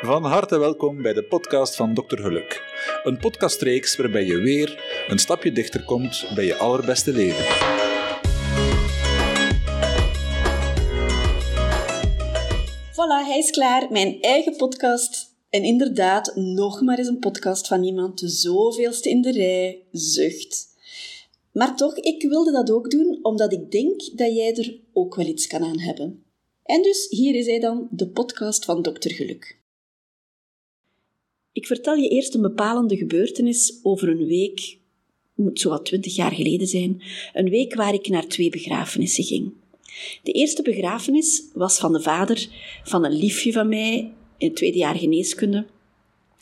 Van 0.00 0.24
harte 0.24 0.58
welkom 0.58 1.02
bij 1.02 1.12
de 1.12 1.24
podcast 1.24 1.76
van 1.76 1.94
Dr. 1.94 2.16
Geluk. 2.16 2.62
Een 3.02 3.18
podcastreeks 3.18 3.96
waarbij 3.96 4.24
je 4.24 4.36
weer 4.36 4.82
een 5.08 5.18
stapje 5.18 5.52
dichter 5.52 5.84
komt 5.84 6.30
bij 6.34 6.44
je 6.44 6.56
allerbeste 6.56 7.12
leven. 7.12 7.44
Voilà, 12.92 13.26
hij 13.26 13.38
is 13.38 13.50
klaar. 13.50 13.86
Mijn 13.90 14.20
eigen 14.20 14.56
podcast. 14.56 15.36
En 15.50 15.62
inderdaad, 15.62 16.32
nog 16.34 16.80
maar 16.80 16.98
eens 16.98 17.08
een 17.08 17.18
podcast 17.18 17.66
van 17.66 17.84
iemand 17.84 18.18
de 18.18 18.28
zoveelste 18.28 19.08
in 19.08 19.22
de 19.22 19.32
rij 19.32 19.82
zucht. 19.92 20.66
Maar 21.52 21.76
toch, 21.76 21.96
ik 21.96 22.22
wilde 22.22 22.52
dat 22.52 22.70
ook 22.70 22.90
doen, 22.90 23.18
omdat 23.22 23.52
ik 23.52 23.70
denk 23.70 24.00
dat 24.00 24.34
jij 24.34 24.54
er 24.54 24.80
ook 24.92 25.14
wel 25.14 25.26
iets 25.26 25.46
kan 25.46 25.64
aan 25.64 25.80
hebben. 25.80 26.24
En 26.64 26.82
dus 26.82 27.06
hier 27.08 27.34
is 27.34 27.46
hij 27.46 27.60
dan, 27.60 27.88
de 27.90 28.08
podcast 28.08 28.64
van 28.64 28.82
Dr. 28.82 29.10
Geluk. 29.10 29.58
Ik 31.58 31.66
vertel 31.66 31.94
je 31.94 32.08
eerst 32.08 32.34
een 32.34 32.42
bepalende 32.42 32.96
gebeurtenis 32.96 33.78
over 33.82 34.08
een 34.08 34.26
week, 34.26 34.78
moet 35.34 35.60
zo 35.60 35.68
wat 35.68 35.84
twintig 35.84 36.16
jaar 36.16 36.32
geleden 36.32 36.66
zijn, 36.66 37.02
een 37.32 37.50
week 37.50 37.74
waar 37.74 37.94
ik 37.94 38.08
naar 38.08 38.26
twee 38.26 38.50
begrafenissen 38.50 39.24
ging. 39.24 39.52
De 40.22 40.32
eerste 40.32 40.62
begrafenis 40.62 41.44
was 41.54 41.78
van 41.78 41.92
de 41.92 42.00
vader 42.00 42.48
van 42.84 43.04
een 43.04 43.12
liefje 43.12 43.52
van 43.52 43.68
mij 43.68 44.12
in 44.36 44.46
het 44.46 44.56
tweede 44.56 44.78
jaar 44.78 44.94
geneeskunde. 44.96 45.66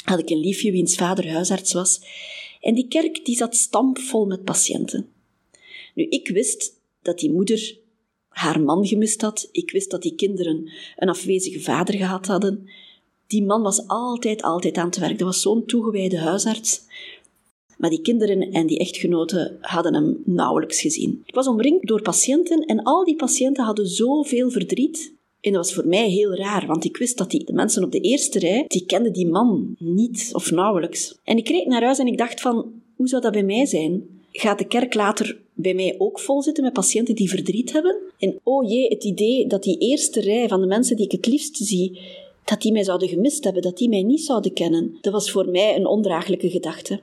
Had 0.04 0.18
ik 0.18 0.30
een 0.30 0.40
liefje 0.40 0.70
wiens 0.70 0.94
vader 0.94 1.30
huisarts 1.30 1.72
was. 1.72 2.00
En 2.60 2.74
die 2.74 2.88
kerk 2.88 3.24
die 3.24 3.36
zat 3.36 3.56
stampvol 3.56 4.26
met 4.26 4.44
patiënten. 4.44 5.08
Nu, 5.94 6.06
ik 6.08 6.28
wist 6.28 6.80
dat 7.02 7.18
die 7.18 7.32
moeder 7.32 7.78
haar 8.28 8.60
man 8.60 8.86
gemist 8.86 9.20
had. 9.20 9.48
Ik 9.52 9.70
wist 9.70 9.90
dat 9.90 10.02
die 10.02 10.14
kinderen 10.14 10.70
een 10.96 11.08
afwezige 11.08 11.60
vader 11.60 11.94
gehad 11.94 12.26
hadden. 12.26 12.68
Die 13.26 13.44
man 13.44 13.62
was 13.62 13.88
altijd, 13.88 14.42
altijd 14.42 14.76
aan 14.76 14.86
het 14.86 14.98
werk. 14.98 15.18
Dat 15.18 15.28
was 15.28 15.40
zo'n 15.40 15.64
toegewijde 15.64 16.18
huisarts. 16.18 16.80
Maar 17.76 17.90
die 17.90 18.00
kinderen 18.00 18.52
en 18.52 18.66
die 18.66 18.78
echtgenoten 18.78 19.58
hadden 19.60 19.94
hem 19.94 20.22
nauwelijks 20.24 20.80
gezien. 20.80 21.22
Ik 21.26 21.34
was 21.34 21.46
omringd 21.46 21.86
door 21.86 22.02
patiënten 22.02 22.60
en 22.64 22.82
al 22.82 23.04
die 23.04 23.16
patiënten 23.16 23.64
hadden 23.64 23.86
zoveel 23.86 24.50
verdriet. 24.50 25.14
En 25.40 25.52
dat 25.52 25.64
was 25.64 25.74
voor 25.74 25.86
mij 25.86 26.08
heel 26.08 26.34
raar, 26.34 26.66
want 26.66 26.84
ik 26.84 26.96
wist 26.96 27.18
dat 27.18 27.30
die, 27.30 27.44
de 27.44 27.52
mensen 27.52 27.84
op 27.84 27.92
de 27.92 28.00
eerste 28.00 28.38
rij, 28.38 28.64
die 28.68 28.86
kenden 28.86 29.12
die 29.12 29.26
man 29.26 29.76
niet 29.78 30.30
of 30.32 30.50
nauwelijks. 30.50 31.18
En 31.24 31.36
ik 31.36 31.48
reed 31.48 31.66
naar 31.66 31.82
huis 31.82 31.98
en 31.98 32.06
ik 32.06 32.18
dacht 32.18 32.40
van, 32.40 32.72
hoe 32.96 33.08
zou 33.08 33.22
dat 33.22 33.32
bij 33.32 33.42
mij 33.42 33.66
zijn? 33.66 34.02
Gaat 34.32 34.58
de 34.58 34.66
kerk 34.66 34.94
later 34.94 35.38
bij 35.54 35.74
mij 35.74 35.94
ook 35.98 36.20
vol 36.20 36.42
zitten 36.42 36.64
met 36.64 36.72
patiënten 36.72 37.14
die 37.14 37.28
verdriet 37.28 37.72
hebben? 37.72 37.96
En 38.18 38.40
oh 38.42 38.70
jee, 38.70 38.88
het 38.88 39.04
idee 39.04 39.46
dat 39.46 39.62
die 39.62 39.78
eerste 39.78 40.20
rij 40.20 40.48
van 40.48 40.60
de 40.60 40.66
mensen 40.66 40.96
die 40.96 41.04
ik 41.04 41.12
het 41.12 41.26
liefst 41.26 41.56
zie, 41.56 42.00
dat 42.46 42.62
die 42.62 42.72
mij 42.72 42.84
zouden 42.84 43.08
gemist 43.08 43.44
hebben, 43.44 43.62
dat 43.62 43.76
die 43.76 43.88
mij 43.88 44.02
niet 44.02 44.24
zouden 44.24 44.52
kennen, 44.52 44.98
dat 45.00 45.12
was 45.12 45.30
voor 45.30 45.48
mij 45.48 45.76
een 45.76 45.86
ondraaglijke 45.86 46.50
gedachte. 46.50 47.00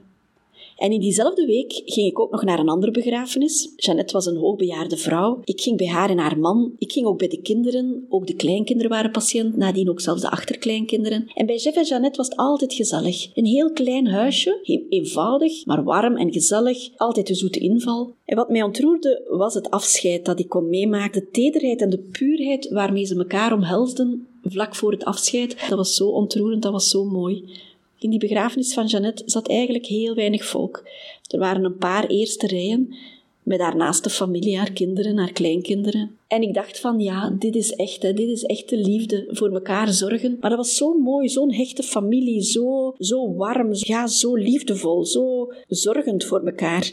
En 0.78 0.92
in 0.92 1.00
diezelfde 1.00 1.46
week 1.46 1.82
ging 1.86 2.08
ik 2.08 2.20
ook 2.20 2.32
nog 2.32 2.44
naar 2.44 2.60
een 2.60 2.70
andere 2.70 2.92
begrafenis. 2.92 3.74
Jeannette 3.76 4.14
was 4.14 4.26
een 4.26 4.38
hoogbejaarde 4.38 4.98
vrouw. 4.98 5.40
Ik 5.44 5.62
ging 5.62 5.78
bij 5.78 5.88
haar 5.88 6.10
en 6.10 6.18
haar 6.18 6.40
man. 6.40 6.74
Ik 6.78 6.92
ging 6.92 7.06
ook 7.06 7.18
bij 7.18 7.28
de 7.28 7.42
kinderen. 7.42 8.06
Ook 8.10 8.28
de 8.28 8.36
kleinkinderen 8.36 8.92
waren 8.92 9.12
patiënt, 9.12 9.58
nadien 9.58 9.90
ook 9.90 10.02
zelfs 10.02 10.22
de 10.22 10.30
achterkleinkinderen. 10.30 11.28
En 11.34 11.46
bij 11.46 11.58
Jeff 11.58 11.78
en 11.78 11.84
Jeannette 11.84 12.18
was 12.18 12.28
het 12.28 12.38
altijd 12.38 12.74
gezellig. 12.74 13.36
Een 13.36 13.46
heel 13.46 13.72
klein 13.72 14.08
huisje, 14.08 14.86
eenvoudig, 14.90 15.66
maar 15.66 15.84
warm 15.84 16.18
en 16.18 16.32
gezellig. 16.32 16.90
Altijd 16.98 17.28
de 17.28 17.36
zoete 17.36 17.60
inval. 17.60 18.14
En 18.26 18.36
wat 18.36 18.50
mij 18.50 18.64
ontroerde 18.64 19.28
was 19.30 19.54
het 19.54 19.70
afscheid 19.70 20.26
dat 20.26 20.40
ik 20.40 20.50
kon 20.50 20.70
meemaken. 20.70 21.22
De 21.22 21.30
tederheid 21.32 21.82
en 21.82 21.90
de 21.90 22.10
puurheid 22.12 22.70
waarmee 22.70 23.06
ze 23.06 23.16
elkaar 23.16 23.54
omhelsden 23.54 24.28
vlak 24.44 24.76
voor 24.76 24.92
het 24.92 25.06
afscheid. 25.06 25.56
Dat 25.70 25.78
was 25.78 25.96
zo 25.96 26.08
ontroerend, 26.08 26.62
dat 26.62 26.72
was 26.72 26.90
zo 26.90 27.06
mooi. 27.06 27.44
In 28.00 28.10
die 28.10 28.20
begrafenis 28.20 28.74
van 28.74 28.86
Jeannette 28.86 29.24
zat 29.26 29.48
eigenlijk 29.48 29.86
heel 29.86 30.16
weinig 30.16 30.46
volk. 30.46 30.84
Er 31.28 31.40
waren 31.40 31.64
een 31.64 31.78
paar 31.78 32.08
eerste 32.08 32.48
rijen 32.48 32.96
met 33.44 33.60
haar 33.60 33.76
naaste 33.76 34.10
familie, 34.10 34.58
haar 34.58 34.72
kinderen, 34.72 35.18
haar 35.18 35.32
kleinkinderen. 35.32 36.18
En 36.28 36.42
ik 36.42 36.54
dacht 36.54 36.80
van, 36.80 37.00
ja, 37.00 37.36
dit 37.40 37.56
is 37.56 37.76
echt, 37.76 38.02
hè, 38.02 38.14
dit 38.14 38.30
is 38.30 38.44
echte 38.44 38.78
liefde, 38.78 39.28
voor 39.30 39.54
elkaar 39.54 39.94
zorgen. 39.94 40.38
Maar 40.40 40.50
dat 40.50 40.60
was 40.60 40.76
zo 40.76 40.94
mooi, 40.94 41.30
zo'n 41.30 41.54
hechte 41.54 41.84
familie, 41.84 42.42
zo, 42.42 42.96
zo 43.00 43.34
warm, 43.34 43.70
ja, 43.72 44.08
zo 44.08 44.36
liefdevol, 44.36 45.06
zo 45.06 45.54
zorgend 45.68 46.24
voor 46.24 46.46
elkaar. 46.46 46.92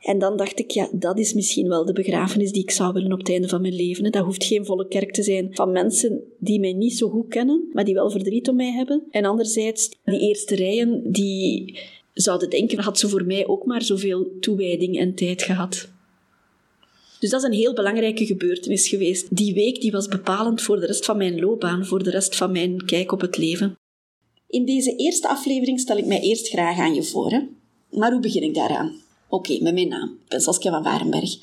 En 0.00 0.18
dan 0.18 0.36
dacht 0.36 0.58
ik, 0.58 0.70
ja, 0.70 0.88
dat 0.92 1.18
is 1.18 1.34
misschien 1.34 1.68
wel 1.68 1.84
de 1.84 1.92
begrafenis 1.92 2.52
die 2.52 2.62
ik 2.62 2.70
zou 2.70 2.92
willen 2.92 3.12
op 3.12 3.18
het 3.18 3.30
einde 3.30 3.48
van 3.48 3.60
mijn 3.60 3.74
leven. 3.74 4.12
Dat 4.12 4.24
hoeft 4.24 4.44
geen 4.44 4.64
volle 4.64 4.88
kerk 4.88 5.12
te 5.12 5.22
zijn 5.22 5.48
van 5.52 5.72
mensen 5.72 6.22
die 6.38 6.60
mij 6.60 6.72
niet 6.72 6.96
zo 6.96 7.08
goed 7.08 7.28
kennen, 7.28 7.68
maar 7.72 7.84
die 7.84 7.94
wel 7.94 8.10
verdriet 8.10 8.48
om 8.48 8.56
mij 8.56 8.72
hebben. 8.72 9.02
En 9.10 9.24
anderzijds, 9.24 9.90
die 10.04 10.20
eerste 10.20 10.54
rijen, 10.54 11.12
die 11.12 11.78
zouden 12.12 12.50
denken, 12.50 12.78
had 12.78 12.98
ze 12.98 13.08
voor 13.08 13.24
mij 13.24 13.46
ook 13.46 13.64
maar 13.64 13.82
zoveel 13.82 14.26
toewijding 14.40 14.98
en 14.98 15.14
tijd 15.14 15.42
gehad. 15.42 15.88
Dus 17.18 17.30
dat 17.30 17.40
is 17.40 17.46
een 17.46 17.54
heel 17.54 17.74
belangrijke 17.74 18.26
gebeurtenis 18.26 18.88
geweest. 18.88 19.36
Die 19.36 19.54
week 19.54 19.80
die 19.80 19.90
was 19.90 20.08
bepalend 20.08 20.62
voor 20.62 20.80
de 20.80 20.86
rest 20.86 21.04
van 21.04 21.16
mijn 21.16 21.40
loopbaan, 21.40 21.86
voor 21.86 22.02
de 22.02 22.10
rest 22.10 22.36
van 22.36 22.52
mijn 22.52 22.84
kijk 22.84 23.12
op 23.12 23.20
het 23.20 23.36
leven. 23.36 23.78
In 24.46 24.64
deze 24.64 24.96
eerste 24.96 25.28
aflevering 25.28 25.80
stel 25.80 25.96
ik 25.96 26.06
mij 26.06 26.20
eerst 26.20 26.48
graag 26.48 26.78
aan 26.78 26.94
je 26.94 27.02
voor. 27.02 27.30
Hè? 27.30 27.40
Maar 27.90 28.12
hoe 28.12 28.20
begin 28.20 28.42
ik 28.42 28.54
daaraan? 28.54 29.08
Oké, 29.30 29.62
met 29.62 29.74
mijn 29.74 29.88
naam. 29.88 30.08
Ik 30.08 30.28
ben 30.28 30.40
Saskia 30.40 30.70
van 30.70 30.82
Warenberg. 30.82 31.38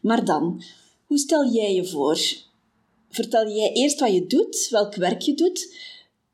Maar 0.00 0.24
dan, 0.24 0.62
hoe 1.06 1.18
stel 1.18 1.50
jij 1.50 1.74
je 1.74 1.86
voor? 1.86 2.18
Vertel 3.10 3.48
jij 3.48 3.72
eerst 3.72 4.00
wat 4.00 4.12
je 4.12 4.26
doet, 4.26 4.68
welk 4.70 4.94
werk 4.94 5.20
je 5.20 5.34
doet? 5.34 5.74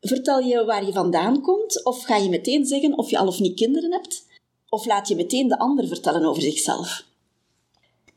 Vertel 0.01 0.39
je 0.39 0.65
waar 0.65 0.87
je 0.87 0.93
vandaan 0.93 1.41
komt? 1.41 1.85
Of 1.85 2.03
ga 2.03 2.17
je 2.17 2.29
meteen 2.29 2.67
zeggen 2.67 2.99
of 2.99 3.11
je 3.11 3.19
al 3.19 3.27
of 3.27 3.41
niet 3.41 3.57
kinderen 3.57 3.93
hebt? 3.93 4.27
Of 4.69 4.87
laat 4.87 5.09
je 5.09 5.15
meteen 5.15 5.49
de 5.49 5.59
ander 5.59 5.89
vertellen 5.89 6.25
over 6.25 6.43
zichzelf? 6.43 7.05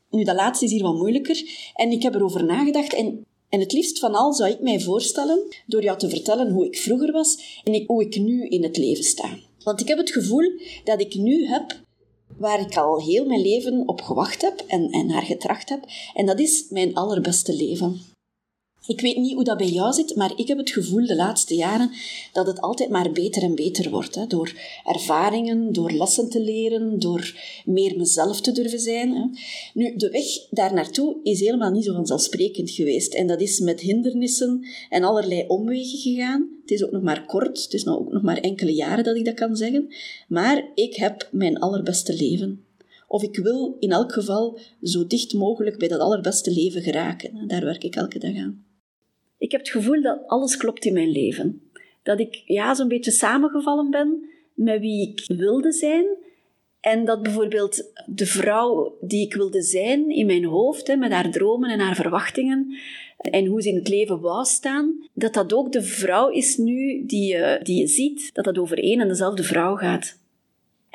Nu, 0.09 0.23
dat 0.23 0.35
laatste 0.35 0.65
is 0.65 0.71
hier 0.71 0.83
wat 0.83 0.95
moeilijker. 0.95 1.43
En 1.73 1.91
ik 1.91 2.03
heb 2.03 2.15
erover 2.15 2.45
nagedacht 2.45 2.93
en 2.93 3.25
en 3.49 3.59
het 3.59 3.71
liefst 3.71 3.99
van 3.99 4.15
al 4.15 4.33
zou 4.33 4.51
ik 4.51 4.61
mij 4.61 4.79
voorstellen 4.79 5.39
door 5.65 5.83
jou 5.83 5.97
te 5.97 6.09
vertellen 6.09 6.49
hoe 6.49 6.65
ik 6.65 6.77
vroeger 6.77 7.11
was 7.11 7.61
en 7.63 7.83
hoe 7.85 8.01
ik 8.01 8.19
nu 8.19 8.47
in 8.47 8.63
het 8.63 8.77
leven 8.77 9.03
sta. 9.03 9.37
Want 9.63 9.81
ik 9.81 9.87
heb 9.87 9.97
het 9.97 10.11
gevoel 10.11 10.51
dat 10.83 11.01
ik 11.01 11.15
nu 11.15 11.45
heb 11.45 11.85
waar 12.37 12.59
ik 12.59 12.77
al 12.77 13.01
heel 13.01 13.25
mijn 13.25 13.41
leven 13.41 13.87
op 13.87 14.01
gewacht 14.01 14.41
heb 14.41 14.63
en, 14.67 14.89
en 14.89 15.05
naar 15.07 15.21
getracht 15.21 15.69
heb. 15.69 15.85
En 16.13 16.25
dat 16.25 16.39
is 16.39 16.65
mijn 16.69 16.95
allerbeste 16.95 17.55
leven. 17.55 18.15
Ik 18.87 19.01
weet 19.01 19.17
niet 19.17 19.33
hoe 19.33 19.43
dat 19.43 19.57
bij 19.57 19.69
jou 19.69 19.93
zit, 19.93 20.15
maar 20.15 20.33
ik 20.35 20.47
heb 20.47 20.57
het 20.57 20.69
gevoel 20.69 21.05
de 21.05 21.15
laatste 21.15 21.55
jaren 21.55 21.91
dat 22.33 22.47
het 22.47 22.61
altijd 22.61 22.89
maar 22.89 23.11
beter 23.11 23.43
en 23.43 23.55
beter 23.55 23.89
wordt. 23.89 24.15
Hè? 24.15 24.27
Door 24.27 24.53
ervaringen, 24.85 25.73
door 25.73 25.91
lessen 25.91 26.29
te 26.29 26.41
leren, 26.41 26.99
door 26.99 27.33
meer 27.65 27.97
mezelf 27.97 28.41
te 28.41 28.51
durven 28.51 28.79
zijn. 28.79 29.11
Hè? 29.11 29.25
Nu, 29.73 29.95
de 29.95 30.09
weg 30.09 30.25
daar 30.49 30.73
naartoe 30.73 31.15
is 31.23 31.39
helemaal 31.39 31.71
niet 31.71 31.83
zo 31.83 31.93
vanzelfsprekend 31.93 32.69
geweest. 32.69 33.13
En 33.13 33.27
dat 33.27 33.41
is 33.41 33.59
met 33.59 33.79
hindernissen 33.79 34.65
en 34.89 35.03
allerlei 35.03 35.43
omwegen 35.47 35.99
gegaan. 35.99 36.49
Het 36.61 36.71
is 36.71 36.83
ook 36.83 36.91
nog 36.91 37.03
maar 37.03 37.25
kort, 37.25 37.63
het 37.63 37.73
is 37.73 37.83
nog 37.83 37.97
ook 37.97 38.11
nog 38.11 38.21
maar 38.21 38.37
enkele 38.37 38.73
jaren 38.73 39.03
dat 39.03 39.15
ik 39.15 39.25
dat 39.25 39.33
kan 39.33 39.55
zeggen. 39.55 39.87
Maar 40.27 40.71
ik 40.75 40.95
heb 40.95 41.29
mijn 41.31 41.59
allerbeste 41.59 42.15
leven. 42.15 42.61
Of 43.07 43.23
ik 43.23 43.37
wil 43.37 43.75
in 43.79 43.91
elk 43.91 44.13
geval 44.13 44.59
zo 44.83 45.07
dicht 45.07 45.33
mogelijk 45.33 45.77
bij 45.77 45.87
dat 45.87 45.99
allerbeste 45.99 46.51
leven 46.51 46.81
geraken. 46.81 47.47
Daar 47.47 47.63
werk 47.63 47.83
ik 47.83 47.95
elke 47.95 48.19
dag 48.19 48.35
aan. 48.35 48.65
Ik 49.37 49.51
heb 49.51 49.61
het 49.61 49.69
gevoel 49.69 50.01
dat 50.01 50.27
alles 50.27 50.57
klopt 50.57 50.85
in 50.85 50.93
mijn 50.93 51.11
leven. 51.11 51.61
Dat 52.03 52.19
ik 52.19 52.41
ja, 52.45 52.73
zo'n 52.73 52.87
beetje 52.87 53.11
samengevallen 53.11 53.89
ben 53.89 54.29
met 54.53 54.79
wie 54.79 55.09
ik 55.09 55.37
wilde 55.37 55.71
zijn. 55.71 56.05
En 56.79 57.05
dat 57.05 57.23
bijvoorbeeld 57.23 57.91
de 58.05 58.25
vrouw 58.25 58.97
die 59.01 59.25
ik 59.25 59.33
wilde 59.33 59.61
zijn 59.61 60.09
in 60.09 60.25
mijn 60.25 60.45
hoofd, 60.45 60.87
hè, 60.87 60.95
met 60.95 61.11
haar 61.11 61.31
dromen 61.31 61.69
en 61.69 61.79
haar 61.79 61.95
verwachtingen, 61.95 62.75
en 63.17 63.45
hoe 63.45 63.61
ze 63.61 63.69
in 63.69 63.75
het 63.75 63.87
leven 63.87 64.19
wou 64.19 64.45
staan, 64.45 65.09
dat 65.13 65.33
dat 65.33 65.53
ook 65.53 65.71
de 65.71 65.81
vrouw 65.81 66.29
is 66.29 66.57
nu 66.57 67.05
die 67.05 67.33
je, 67.33 67.59
die 67.63 67.79
je 67.79 67.87
ziet, 67.87 68.29
dat 68.33 68.45
dat 68.45 68.57
over 68.57 68.77
één 68.77 68.99
en 68.99 69.07
dezelfde 69.07 69.43
vrouw 69.43 69.75
gaat. 69.75 70.19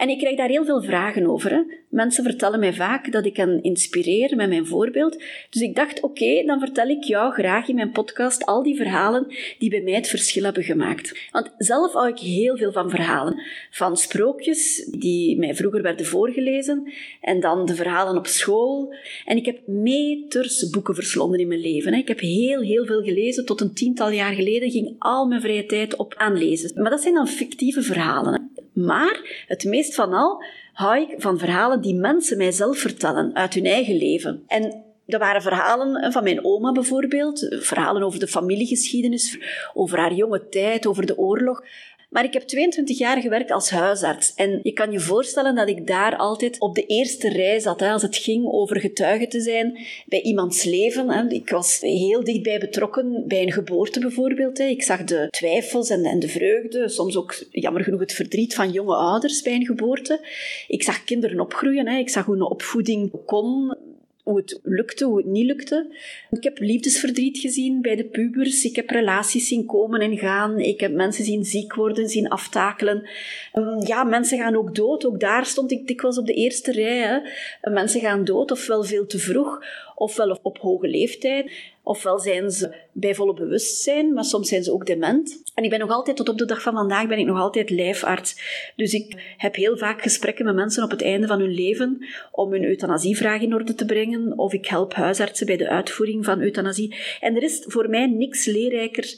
En 0.03 0.09
ik 0.09 0.19
krijg 0.19 0.37
daar 0.37 0.49
heel 0.49 0.65
veel 0.65 0.83
vragen 0.83 1.27
over. 1.27 1.51
Hè. 1.51 1.63
Mensen 1.89 2.25
vertellen 2.25 2.61
mij 2.61 2.75
vaak 2.75 3.13
dat 3.13 3.27
ik 3.27 3.37
hen 3.37 3.63
inspireer 3.63 4.37
met 4.37 4.49
mijn 4.49 4.67
voorbeeld. 4.67 5.23
Dus 5.51 5.63
ik 5.63 5.75
dacht, 5.75 6.01
oké, 6.01 6.43
dan 6.47 6.61
vertel 6.61 6.89
ik 6.89 7.03
jou 7.03 7.33
graag 7.33 7.69
in 7.69 7.75
mijn 7.75 7.91
podcast 7.91 8.47
al 8.47 8.63
die 8.63 8.77
verhalen 8.77 9.27
die 9.59 9.71
bij 9.71 9.81
mij 9.81 9.93
het 9.93 10.09
verschil 10.09 10.45
hebben 10.45 10.63
gemaakt. 10.63 11.29
Want 11.31 11.55
zelf 11.59 11.93
hou 11.93 12.09
ik 12.09 12.19
heel 12.19 12.57
veel 12.57 12.73
van 12.73 12.91
verhalen. 12.91 13.43
Van 13.71 13.97
sprookjes 13.97 14.89
die 14.99 15.39
mij 15.39 15.55
vroeger 15.55 15.83
werden 15.83 16.07
voorgelezen. 16.07 16.93
En 17.21 17.41
dan 17.41 17.67
de 17.67 17.75
verhalen 17.75 18.17
op 18.17 18.27
school. 18.27 18.95
En 19.25 19.37
ik 19.37 19.47
heb 19.47 19.67
meters 19.67 20.71
boeken 20.71 20.95
verslonden 20.95 21.41
in 21.41 21.49
mijn 21.49 21.61
leven. 21.61 21.93
Hè. 21.93 21.99
Ik 21.99 22.09
heb 22.09 22.21
heel, 22.21 22.61
heel 22.61 22.87
veel 22.87 23.03
gelezen. 23.03 23.47
Tot 23.47 23.61
een 23.61 23.75
tiental 23.75 24.11
jaar 24.11 24.35
geleden 24.35 24.71
ging 24.71 24.95
al 24.99 25.27
mijn 25.27 25.41
vrije 25.41 25.67
tijd 25.67 25.97
op 25.97 26.15
aanlezen. 26.17 26.83
Maar 26.83 26.91
dat 26.91 27.03
zijn 27.03 27.15
dan 27.15 27.29
fictieve 27.29 27.83
verhalen. 27.83 28.33
Hè. 28.33 28.63
Maar 28.73 29.45
het 29.47 29.65
meest 29.65 29.92
van 29.95 30.13
al 30.13 30.45
hou 30.73 31.01
ik 31.01 31.15
van 31.19 31.39
verhalen 31.39 31.81
die 31.81 31.95
mensen 31.95 32.37
mijzelf 32.37 32.79
vertellen 32.79 33.35
uit 33.35 33.55
hun 33.55 33.67
eigen 33.67 33.97
leven. 33.97 34.43
En 34.47 34.85
dat 35.07 35.21
waren 35.21 35.43
verhalen 35.43 36.13
van 36.13 36.23
mijn 36.23 36.45
oma 36.45 36.73
bijvoorbeeld, 36.73 37.57
verhalen 37.61 38.03
over 38.03 38.19
de 38.19 38.27
familiegeschiedenis, 38.27 39.39
over 39.75 39.99
haar 39.99 40.13
jonge 40.15 40.49
tijd, 40.49 40.87
over 40.87 41.07
de 41.07 41.19
oorlog. 41.19 41.65
Maar 42.13 42.25
ik 42.25 42.33
heb 42.33 42.43
22 42.43 42.99
jaar 42.99 43.21
gewerkt 43.21 43.51
als 43.51 43.71
huisarts. 43.71 44.35
En 44.35 44.61
je 44.63 44.73
kan 44.73 44.93
je 44.93 45.01
voorstellen 45.01 45.55
dat 45.55 45.69
ik 45.69 45.87
daar 45.87 46.17
altijd 46.17 46.61
op 46.61 46.75
de 46.75 46.87
eerste 46.87 47.29
rij 47.29 47.61
zat. 47.61 47.83
Als 47.83 48.03
het 48.03 48.17
ging 48.17 48.47
over 48.47 48.81
getuige 48.81 49.27
te 49.27 49.41
zijn 49.41 49.79
bij 50.07 50.23
iemands 50.23 50.65
leven. 50.65 51.11
Hè. 51.11 51.29
Ik 51.29 51.51
was 51.51 51.81
heel 51.81 52.25
dichtbij 52.25 52.59
betrokken 52.59 53.25
bij 53.27 53.43
een 53.43 53.53
geboorte 53.53 54.01
bijvoorbeeld. 54.01 54.59
Hè. 54.59 54.65
Ik 54.65 54.83
zag 54.83 55.05
de 55.05 55.27
twijfels 55.31 55.91
en, 55.91 56.05
en 56.05 56.19
de 56.19 56.29
vreugde, 56.29 56.89
soms 56.89 57.17
ook 57.17 57.45
jammer 57.51 57.83
genoeg 57.83 58.01
het 58.01 58.13
verdriet 58.13 58.55
van 58.55 58.71
jonge 58.71 58.95
ouders 58.95 59.43
bij 59.43 59.55
een 59.55 59.67
geboorte. 59.67 60.21
Ik 60.69 60.83
zag 60.83 61.05
kinderen 61.05 61.41
opgroeien. 61.41 61.89
Hè. 61.89 61.99
Ik 61.99 62.11
zag 62.11 62.25
hoe 62.25 62.35
een 62.35 62.43
opvoeding 62.43 63.25
kon 63.27 63.77
hoe 64.23 64.37
het 64.37 64.61
lukte, 64.63 65.05
hoe 65.05 65.17
het 65.17 65.27
niet 65.27 65.47
lukte. 65.47 65.97
Ik 66.31 66.43
heb 66.43 66.59
liefdesverdriet 66.59 67.39
gezien 67.39 67.81
bij 67.81 67.97
de 67.97 68.05
pubers. 68.05 68.65
Ik 68.65 68.77
heb 68.77 68.91
relaties 68.91 69.49
zien 69.49 69.67
komen 69.67 70.01
en 70.01 70.19
gaan. 70.19 70.59
Ik 70.59 70.81
heb 70.81 70.93
mensen 70.93 71.25
zien 71.25 71.45
ziek 71.45 71.75
worden, 71.75 72.09
zien 72.09 72.29
aftakelen. 72.29 73.09
Ehm, 73.53 73.87
ja, 73.87 74.05
mensen 74.05 74.39
gaan 74.39 74.57
ook 74.57 74.75
dood. 74.75 75.07
Ook 75.07 75.21
daar 75.21 75.47
stond 75.47 75.71
ik 75.73 75.87
dikwijls 75.87 76.19
op 76.19 76.27
de 76.27 76.35
eerste 76.35 76.73
rij. 76.73 76.99
Hè. 76.99 77.71
Mensen 77.71 78.01
gaan 78.01 78.25
dood, 78.25 78.51
ofwel 78.51 78.85
veel 78.85 79.07
te 79.07 79.19
vroeg, 79.19 79.65
ofwel 80.03 80.39
op 80.43 80.59
hoge 80.59 80.89
leeftijd. 80.89 81.51
Ofwel 81.83 82.19
zijn 82.19 82.51
ze 82.51 82.75
bij 82.93 83.15
volle 83.15 83.35
bewustzijn, 83.35 84.13
maar 84.13 84.25
soms 84.25 84.49
zijn 84.49 84.63
ze 84.63 84.73
ook 84.73 84.87
dement. 84.87 85.43
En 85.55 85.65
ik 85.65 85.71
ben 85.71 85.79
nog 85.79 85.91
altijd, 85.91 86.17
tot 86.17 86.29
op 86.29 86.39
de 86.39 86.45
dag 86.45 86.63
van 86.63 86.75
vandaag, 86.75 87.07
ben 87.09 87.19
ik 87.19 87.27
nog 87.27 87.39
altijd 87.39 87.71
lijfarts. 87.71 88.37
Dus 88.77 88.93
ik 88.93 89.35
heb 89.37 89.55
heel 89.55 89.77
vaak 89.77 90.03
gesprekken 90.03 90.45
met 90.45 90.55
mensen 90.55 90.85
op 90.85 90.91
het 90.91 91.03
einde 91.03 91.27
van 91.27 91.41
hun 91.41 91.55
leven 91.55 92.07
om 92.33 92.53
hun 92.53 92.65
euthanasievraag 92.65 93.41
in 93.41 93.55
orde 93.55 93.75
te 93.75 93.85
brengen. 93.85 94.39
Of 94.39 94.53
ik 94.53 94.67
help 94.67 94.95
huisartsen 94.95 95.47
bij 95.47 95.57
de 95.57 95.69
uitvoering 95.69 96.25
van 96.25 96.41
euthanasie. 96.41 96.97
En 97.21 97.37
er 97.37 97.43
is 97.43 97.65
voor 97.67 97.89
mij 97.89 98.07
niks 98.07 98.45
leerrijker 98.45 99.15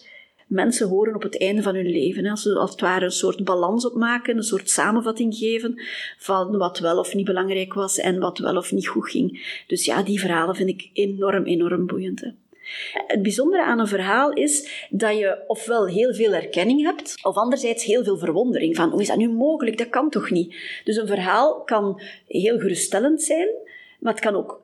mensen 0.47 0.89
horen 0.89 1.15
op 1.15 1.23
het 1.23 1.41
einde 1.41 1.63
van 1.63 1.75
hun 1.75 1.91
leven. 1.91 2.27
Als 2.27 2.43
ze 2.43 2.55
als 2.55 2.71
het 2.71 2.81
ware 2.81 3.05
een 3.05 3.11
soort 3.11 3.45
balans 3.45 3.87
opmaken, 3.87 4.37
een 4.37 4.43
soort 4.43 4.71
samenvatting 4.71 5.35
geven 5.35 5.81
van 6.19 6.57
wat 6.57 6.79
wel 6.79 6.99
of 6.99 7.15
niet 7.15 7.25
belangrijk 7.25 7.75
was 7.75 7.99
en 7.99 8.19
wat 8.19 8.39
wel 8.39 8.57
of 8.57 8.73
niet 8.73 8.89
goed 8.89 9.11
ging. 9.11 9.63
Dus 9.67 9.85
ja, 9.85 10.03
die 10.03 10.21
verhalen 10.21 10.55
vind 10.55 10.69
ik 10.69 10.91
enorm, 10.93 11.45
enorm 11.45 11.87
boeiend. 11.87 12.23
Het 13.07 13.23
bijzondere 13.23 13.65
aan 13.65 13.79
een 13.79 13.87
verhaal 13.87 14.33
is 14.33 14.87
dat 14.91 15.19
je 15.19 15.45
ofwel 15.47 15.87
heel 15.87 16.15
veel 16.15 16.33
erkenning 16.33 16.83
hebt, 16.83 17.15
of 17.23 17.37
anderzijds 17.37 17.85
heel 17.85 18.05
veel 18.05 18.19
verwondering 18.19 18.77
van 18.77 18.91
hoe 18.91 19.01
is 19.01 19.07
dat 19.07 19.17
nu 19.17 19.29
mogelijk? 19.29 19.79
Dat 19.79 19.89
kan 19.89 20.11
toch 20.11 20.31
niet? 20.31 20.55
Dus 20.85 20.97
een 20.97 21.07
verhaal 21.07 21.63
kan 21.65 22.01
heel 22.27 22.59
geruststellend 22.59 23.23
zijn, 23.23 23.49
maar 23.99 24.13
het 24.13 24.23
kan 24.23 24.35
ook 24.35 24.64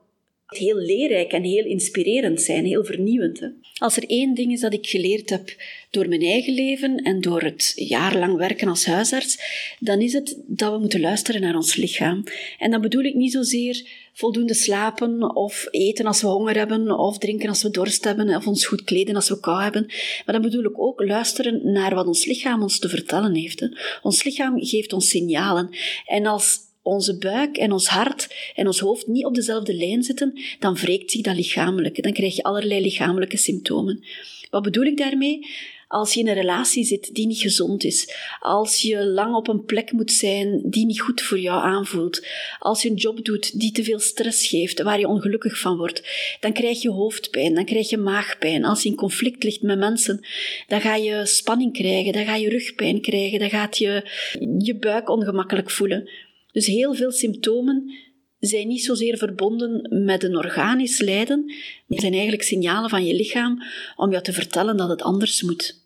heel 0.50 0.76
leerrijk 0.76 1.32
en 1.32 1.42
heel 1.42 1.64
inspirerend 1.64 2.40
zijn, 2.40 2.64
heel 2.64 2.84
vernieuwend. 2.84 3.40
Hè? 3.40 3.46
Als 3.78 3.96
er 3.96 4.08
één 4.08 4.34
ding 4.34 4.52
is 4.52 4.60
dat 4.60 4.72
ik 4.72 4.86
geleerd 4.86 5.30
heb 5.30 5.54
door 5.90 6.08
mijn 6.08 6.22
eigen 6.22 6.54
leven 6.54 6.96
en 6.96 7.20
door 7.20 7.42
het 7.42 7.72
jarenlang 7.76 8.36
werken 8.36 8.68
als 8.68 8.86
huisarts, 8.86 9.38
dan 9.78 10.00
is 10.00 10.12
het 10.12 10.36
dat 10.46 10.72
we 10.72 10.78
moeten 10.78 11.00
luisteren 11.00 11.40
naar 11.40 11.54
ons 11.54 11.76
lichaam. 11.76 12.24
En 12.58 12.70
dan 12.70 12.80
bedoel 12.80 13.02
ik 13.02 13.14
niet 13.14 13.32
zozeer 13.32 13.88
voldoende 14.12 14.54
slapen 14.54 15.36
of 15.36 15.66
eten 15.70 16.06
als 16.06 16.20
we 16.20 16.26
honger 16.26 16.56
hebben 16.56 16.98
of 16.98 17.18
drinken 17.18 17.48
als 17.48 17.62
we 17.62 17.70
dorst 17.70 18.04
hebben 18.04 18.36
of 18.36 18.46
ons 18.46 18.66
goed 18.66 18.84
kleden 18.84 19.14
als 19.14 19.28
we 19.28 19.40
kou 19.40 19.62
hebben. 19.62 19.86
Maar 20.24 20.34
dan 20.34 20.42
bedoel 20.42 20.64
ik 20.64 20.80
ook 20.80 21.04
luisteren 21.04 21.72
naar 21.72 21.94
wat 21.94 22.06
ons 22.06 22.24
lichaam 22.24 22.62
ons 22.62 22.78
te 22.78 22.88
vertellen 22.88 23.34
heeft. 23.34 23.60
Hè. 23.60 23.66
Ons 24.02 24.24
lichaam 24.24 24.64
geeft 24.64 24.92
ons 24.92 25.08
signalen. 25.08 25.70
En 26.06 26.26
als 26.26 26.58
onze 26.90 27.18
buik 27.18 27.56
en 27.56 27.72
ons 27.72 27.86
hart 27.86 28.34
en 28.54 28.66
ons 28.66 28.78
hoofd 28.80 29.06
niet 29.06 29.24
op 29.24 29.34
dezelfde 29.34 29.74
lijn 29.74 30.02
zitten, 30.02 30.40
dan 30.58 30.74
wreekt 30.74 31.10
zich 31.10 31.20
dat 31.20 31.36
lichamelijk. 31.36 32.02
Dan 32.02 32.12
krijg 32.12 32.36
je 32.36 32.42
allerlei 32.42 32.80
lichamelijke 32.80 33.36
symptomen. 33.36 34.04
Wat 34.50 34.62
bedoel 34.62 34.84
ik 34.84 34.96
daarmee? 34.96 35.46
Als 35.88 36.14
je 36.14 36.20
in 36.20 36.28
een 36.28 36.34
relatie 36.34 36.84
zit 36.84 37.14
die 37.14 37.26
niet 37.26 37.40
gezond 37.40 37.84
is, 37.84 38.14
als 38.40 38.82
je 38.82 39.04
lang 39.04 39.34
op 39.34 39.48
een 39.48 39.64
plek 39.64 39.92
moet 39.92 40.12
zijn 40.12 40.60
die 40.64 40.86
niet 40.86 41.00
goed 41.00 41.20
voor 41.20 41.38
jou 41.38 41.62
aanvoelt, 41.62 42.26
als 42.58 42.82
je 42.82 42.88
een 42.90 42.94
job 42.94 43.24
doet 43.24 43.60
die 43.60 43.72
te 43.72 43.84
veel 43.84 43.98
stress 43.98 44.46
geeft, 44.46 44.82
waar 44.82 44.98
je 44.98 45.08
ongelukkig 45.08 45.58
van 45.58 45.76
wordt, 45.76 46.02
dan 46.40 46.52
krijg 46.52 46.82
je 46.82 46.90
hoofdpijn, 46.90 47.54
dan 47.54 47.64
krijg 47.64 47.90
je 47.90 47.96
maagpijn. 47.96 48.64
Als 48.64 48.82
je 48.82 48.88
in 48.88 48.94
conflict 48.94 49.42
ligt 49.42 49.62
met 49.62 49.78
mensen, 49.78 50.20
dan 50.68 50.80
ga 50.80 50.94
je 50.94 51.26
spanning 51.26 51.72
krijgen, 51.72 52.12
dan 52.12 52.24
ga 52.24 52.34
je 52.34 52.48
rugpijn 52.48 53.00
krijgen, 53.00 53.38
dan 53.38 53.50
gaat 53.50 53.78
je 53.78 54.10
je 54.58 54.74
buik 54.74 55.08
ongemakkelijk 55.08 55.70
voelen. 55.70 56.08
Dus 56.52 56.66
heel 56.66 56.94
veel 56.94 57.10
symptomen 57.10 57.92
zijn 58.38 58.68
niet 58.68 58.84
zozeer 58.84 59.16
verbonden 59.16 60.04
met 60.04 60.22
een 60.22 60.36
organisch 60.36 61.00
lijden, 61.00 61.44
maar 61.86 62.00
zijn 62.00 62.12
eigenlijk 62.12 62.42
signalen 62.42 62.90
van 62.90 63.04
je 63.04 63.14
lichaam 63.14 63.62
om 63.96 64.10
jou 64.10 64.22
te 64.22 64.32
vertellen 64.32 64.76
dat 64.76 64.88
het 64.88 65.02
anders 65.02 65.42
moet. 65.42 65.78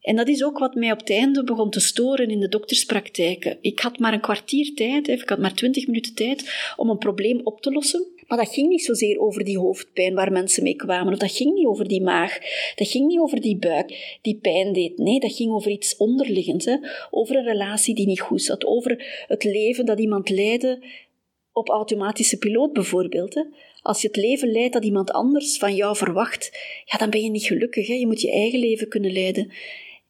En 0.00 0.16
dat 0.16 0.28
is 0.28 0.44
ook 0.44 0.58
wat 0.58 0.74
mij 0.74 0.92
op 0.92 0.98
het 0.98 1.10
einde 1.10 1.44
begon 1.44 1.70
te 1.70 1.80
storen 1.80 2.30
in 2.30 2.40
de 2.40 2.48
dokterspraktijken. 2.48 3.58
Ik 3.60 3.80
had 3.80 3.98
maar 3.98 4.12
een 4.12 4.20
kwartier 4.20 4.74
tijd, 4.74 5.08
ik 5.08 5.28
had 5.28 5.38
maar 5.38 5.54
twintig 5.54 5.86
minuten 5.86 6.14
tijd 6.14 6.72
om 6.76 6.90
een 6.90 6.98
probleem 6.98 7.40
op 7.44 7.60
te 7.60 7.70
lossen. 7.70 8.06
Maar 8.32 8.44
dat 8.44 8.54
ging 8.54 8.68
niet 8.68 8.84
zozeer 8.84 9.20
over 9.20 9.44
die 9.44 9.58
hoofdpijn 9.58 10.14
waar 10.14 10.32
mensen 10.32 10.62
mee 10.62 10.76
kwamen, 10.76 11.18
dat 11.18 11.32
ging 11.32 11.54
niet 11.54 11.66
over 11.66 11.88
die 11.88 12.02
maag, 12.02 12.38
dat 12.74 12.88
ging 12.88 13.06
niet 13.06 13.18
over 13.18 13.40
die 13.40 13.56
buik 13.56 14.18
die 14.22 14.38
pijn 14.42 14.72
deed. 14.72 14.98
Nee, 14.98 15.20
dat 15.20 15.32
ging 15.32 15.52
over 15.52 15.70
iets 15.70 15.96
onderliggends, 15.96 16.64
hè? 16.64 16.76
over 17.10 17.36
een 17.36 17.44
relatie 17.44 17.94
die 17.94 18.06
niet 18.06 18.20
goed 18.20 18.42
zat, 18.42 18.64
over 18.64 19.24
het 19.26 19.44
leven 19.44 19.86
dat 19.86 19.98
iemand 19.98 20.28
leidde 20.28 20.82
op 21.52 21.68
automatische 21.68 22.38
piloot 22.38 22.72
bijvoorbeeld. 22.72 23.34
Hè? 23.34 23.42
Als 23.82 24.00
je 24.00 24.06
het 24.06 24.16
leven 24.16 24.52
leidt 24.52 24.72
dat 24.72 24.84
iemand 24.84 25.10
anders 25.10 25.58
van 25.58 25.74
jou 25.74 25.96
verwacht, 25.96 26.50
ja, 26.84 26.98
dan 26.98 27.10
ben 27.10 27.22
je 27.22 27.30
niet 27.30 27.46
gelukkig. 27.46 27.86
Hè? 27.86 27.94
Je 27.94 28.06
moet 28.06 28.20
je 28.20 28.32
eigen 28.32 28.58
leven 28.58 28.88
kunnen 28.88 29.12
leiden. 29.12 29.52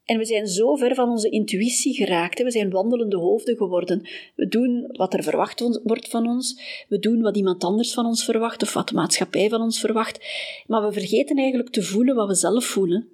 En 0.05 0.19
we 0.19 0.25
zijn 0.25 0.47
zo 0.47 0.75
ver 0.75 0.95
van 0.95 1.09
onze 1.09 1.29
intuïtie 1.29 1.95
geraakt. 1.95 2.43
We 2.43 2.51
zijn 2.51 2.71
wandelende 2.71 3.17
hoofden 3.17 3.57
geworden. 3.57 4.09
We 4.35 4.49
doen 4.49 4.85
wat 4.93 5.15
er 5.15 5.23
verwacht 5.23 5.81
wordt 5.83 6.09
van 6.09 6.27
ons. 6.27 6.61
We 6.89 6.99
doen 6.99 7.21
wat 7.21 7.37
iemand 7.37 7.65
anders 7.65 7.95
van 7.95 8.07
ons 8.07 8.25
verwacht 8.25 8.63
of 8.63 8.73
wat 8.73 8.89
de 8.89 8.95
maatschappij 8.95 9.49
van 9.49 9.61
ons 9.61 9.81
verwacht. 9.81 10.27
Maar 10.67 10.87
we 10.87 10.93
vergeten 10.93 11.37
eigenlijk 11.37 11.71
te 11.71 11.83
voelen 11.83 12.15
wat 12.15 12.29
we 12.29 12.35
zelf 12.35 12.65
voelen. 12.65 13.09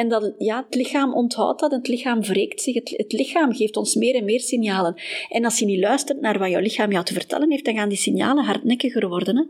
En 0.00 0.08
dat, 0.08 0.34
ja, 0.38 0.64
het 0.64 0.74
lichaam 0.74 1.14
onthoudt 1.14 1.60
dat, 1.60 1.70
het 1.70 1.88
lichaam 1.88 2.20
wreekt 2.22 2.62
zich, 2.62 2.74
het, 2.74 2.94
het, 2.96 3.12
lichaam 3.12 3.54
geeft 3.54 3.76
ons 3.76 3.94
meer 3.94 4.14
en 4.14 4.24
meer 4.24 4.40
signalen. 4.40 5.00
En 5.28 5.44
als 5.44 5.58
je 5.58 5.64
niet 5.64 5.78
luistert 5.78 6.20
naar 6.20 6.38
wat 6.38 6.50
jouw 6.50 6.60
lichaam 6.60 6.92
jou 6.92 7.04
te 7.04 7.12
vertellen 7.12 7.50
heeft, 7.50 7.64
dan 7.64 7.74
gaan 7.74 7.88
die 7.88 7.98
signalen 7.98 8.44
hardnekkiger 8.44 9.08
worden. 9.08 9.36
Hè? 9.36 9.44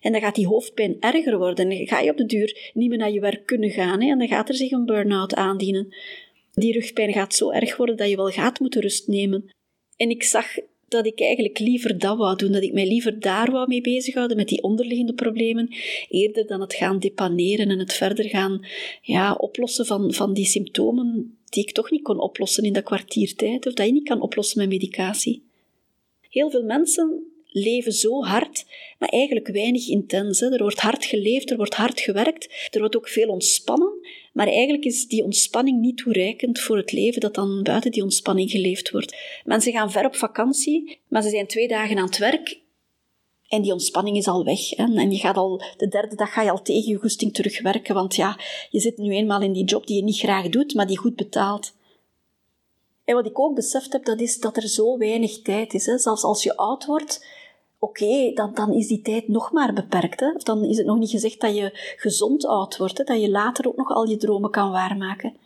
En 0.00 0.12
dan 0.12 0.20
gaat 0.20 0.34
die 0.34 0.46
hoofdpijn 0.46 0.96
erger 1.00 1.38
worden. 1.38 1.70
En 1.70 1.76
dan 1.76 1.86
ga 1.86 2.00
je 2.00 2.10
op 2.10 2.16
de 2.16 2.26
duur 2.26 2.70
niet 2.74 2.88
meer 2.88 2.98
naar 2.98 3.10
je 3.10 3.20
werk 3.20 3.46
kunnen 3.46 3.70
gaan. 3.70 4.00
Hè? 4.00 4.10
En 4.10 4.18
dan 4.18 4.28
gaat 4.28 4.48
er 4.48 4.54
zich 4.54 4.70
een 4.70 4.84
burn-out 4.84 5.34
aandienen. 5.34 5.94
Die 6.52 6.72
rugpijn 6.72 7.12
gaat 7.12 7.34
zo 7.34 7.50
erg 7.50 7.76
worden 7.76 7.96
dat 7.96 8.08
je 8.08 8.16
wel 8.16 8.30
gaat 8.30 8.60
moeten 8.60 8.80
rust 8.80 9.08
nemen. 9.08 9.50
En 9.96 10.10
ik 10.10 10.22
zag 10.22 10.46
dat 10.92 11.06
ik 11.06 11.20
eigenlijk 11.20 11.58
liever 11.58 11.98
dat 11.98 12.16
wou 12.16 12.36
doen, 12.36 12.52
dat 12.52 12.62
ik 12.62 12.72
mij 12.72 12.86
liever 12.86 13.20
daar 13.20 13.50
wou 13.50 13.68
mee 13.68 13.80
bezighouden, 13.80 14.36
met 14.36 14.48
die 14.48 14.62
onderliggende 14.62 15.14
problemen, 15.14 15.74
eerder 16.08 16.46
dan 16.46 16.60
het 16.60 16.74
gaan 16.74 16.98
depaneren 16.98 17.70
en 17.70 17.78
het 17.78 17.92
verder 17.92 18.24
gaan 18.28 18.66
ja, 19.02 19.32
oplossen 19.34 19.86
van, 19.86 20.12
van 20.12 20.32
die 20.32 20.46
symptomen 20.46 21.36
die 21.44 21.62
ik 21.62 21.72
toch 21.72 21.90
niet 21.90 22.02
kon 22.02 22.20
oplossen 22.20 22.64
in 22.64 22.72
dat 22.72 22.82
kwartiertijd, 22.82 23.66
of 23.66 23.72
dat 23.72 23.86
je 23.86 23.92
niet 23.92 24.08
kan 24.08 24.20
oplossen 24.20 24.58
met 24.58 24.68
medicatie. 24.68 25.42
Heel 26.28 26.50
veel 26.50 26.62
mensen 26.62 27.32
leven 27.52 27.92
zo 27.92 28.24
hard, 28.24 28.64
maar 28.98 29.08
eigenlijk 29.08 29.48
weinig 29.48 29.88
intens. 29.88 30.40
Er 30.40 30.62
wordt 30.62 30.80
hard 30.80 31.04
geleefd, 31.04 31.50
er 31.50 31.56
wordt 31.56 31.74
hard 31.74 32.00
gewerkt, 32.00 32.68
er 32.70 32.80
wordt 32.80 32.96
ook 32.96 33.08
veel 33.08 33.28
ontspannen, 33.28 33.92
maar 34.32 34.46
eigenlijk 34.46 34.84
is 34.84 35.06
die 35.06 35.24
ontspanning 35.24 35.80
niet 35.80 35.96
toereikend 35.96 36.60
voor 36.60 36.76
het 36.76 36.92
leven 36.92 37.20
dat 37.20 37.34
dan 37.34 37.62
buiten 37.62 37.90
die 37.90 38.02
ontspanning 38.02 38.50
geleefd 38.50 38.90
wordt. 38.90 39.16
Mensen 39.44 39.72
gaan 39.72 39.90
ver 39.90 40.06
op 40.06 40.16
vakantie, 40.16 40.98
maar 41.08 41.22
ze 41.22 41.28
zijn 41.28 41.46
twee 41.46 41.68
dagen 41.68 41.98
aan 41.98 42.06
het 42.06 42.18
werk 42.18 42.60
en 43.52 43.62
die 43.62 43.72
ontspanning 43.72 44.16
is 44.16 44.28
al 44.28 44.44
weg. 44.44 44.70
Hè? 44.70 44.84
En 44.84 45.10
je 45.10 45.18
gaat 45.18 45.36
al, 45.36 45.62
de 45.76 45.88
derde 45.88 46.16
dag 46.16 46.32
ga 46.32 46.42
je 46.42 46.50
al 46.50 46.62
tegen 46.62 46.90
je 46.90 46.98
goesting 46.98 47.34
terugwerken, 47.34 47.94
want 47.94 48.14
ja, 48.14 48.38
je 48.70 48.80
zit 48.80 48.98
nu 48.98 49.12
eenmaal 49.14 49.42
in 49.42 49.52
die 49.52 49.64
job 49.64 49.86
die 49.86 49.96
je 49.96 50.02
niet 50.02 50.18
graag 50.18 50.48
doet, 50.48 50.74
maar 50.74 50.86
die 50.86 50.98
goed 50.98 51.16
betaalt. 51.16 51.72
En 53.04 53.14
wat 53.14 53.26
ik 53.26 53.38
ook 53.38 53.54
beseft 53.54 53.92
heb, 53.92 54.04
dat 54.04 54.20
is 54.20 54.40
dat 54.40 54.56
er 54.56 54.68
zo 54.68 54.98
weinig 54.98 55.42
tijd 55.42 55.74
is. 55.74 55.86
Hè? 55.86 55.98
Zelfs 55.98 56.22
als 56.22 56.42
je 56.42 56.56
oud 56.56 56.84
wordt, 56.84 57.26
oké, 57.82 58.32
dan, 58.34 58.54
dan 58.54 58.72
is 58.72 58.86
die 58.86 59.02
tijd 59.02 59.28
nog 59.28 59.52
maar 59.52 59.72
beperkt. 59.72 60.20
Hè? 60.20 60.32
Of 60.32 60.42
dan 60.42 60.64
is 60.64 60.76
het 60.76 60.86
nog 60.86 60.98
niet 60.98 61.10
gezegd 61.10 61.40
dat 61.40 61.56
je 61.56 61.94
gezond 61.96 62.46
oud 62.46 62.76
wordt, 62.76 62.98
hè? 62.98 63.04
dat 63.04 63.20
je 63.20 63.30
later 63.30 63.66
ook 63.68 63.76
nog 63.76 63.90
al 63.90 64.08
je 64.08 64.16
dromen 64.16 64.50
kan 64.50 64.70
waarmaken. 64.70 65.36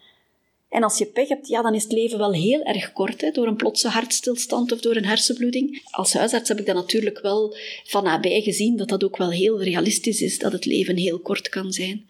En 0.68 0.82
als 0.82 0.98
je 0.98 1.06
pech 1.06 1.28
hebt, 1.28 1.48
ja, 1.48 1.62
dan 1.62 1.74
is 1.74 1.82
het 1.82 1.92
leven 1.92 2.18
wel 2.18 2.32
heel 2.32 2.62
erg 2.62 2.92
kort, 2.92 3.20
hè, 3.20 3.30
door 3.30 3.46
een 3.46 3.56
plotse 3.56 3.88
hartstilstand 3.88 4.72
of 4.72 4.80
door 4.80 4.96
een 4.96 5.04
hersenbloeding. 5.04 5.82
Als 5.90 6.12
huisarts 6.12 6.48
heb 6.48 6.58
ik 6.58 6.66
dat 6.66 6.74
natuurlijk 6.74 7.20
wel 7.20 7.56
van 7.84 8.04
nabij 8.04 8.40
gezien, 8.40 8.76
dat 8.76 8.88
dat 8.88 9.04
ook 9.04 9.16
wel 9.16 9.30
heel 9.30 9.62
realistisch 9.62 10.20
is, 10.20 10.38
dat 10.38 10.52
het 10.52 10.64
leven 10.64 10.96
heel 10.96 11.18
kort 11.18 11.48
kan 11.48 11.72
zijn. 11.72 12.08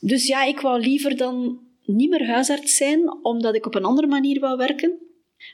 Dus 0.00 0.26
ja, 0.26 0.44
ik 0.44 0.60
wou 0.60 0.80
liever 0.80 1.16
dan 1.16 1.58
niet 1.84 2.10
meer 2.10 2.26
huisarts 2.26 2.76
zijn, 2.76 3.24
omdat 3.24 3.54
ik 3.54 3.66
op 3.66 3.74
een 3.74 3.84
andere 3.84 4.06
manier 4.06 4.40
wou 4.40 4.56
werken. 4.56 4.98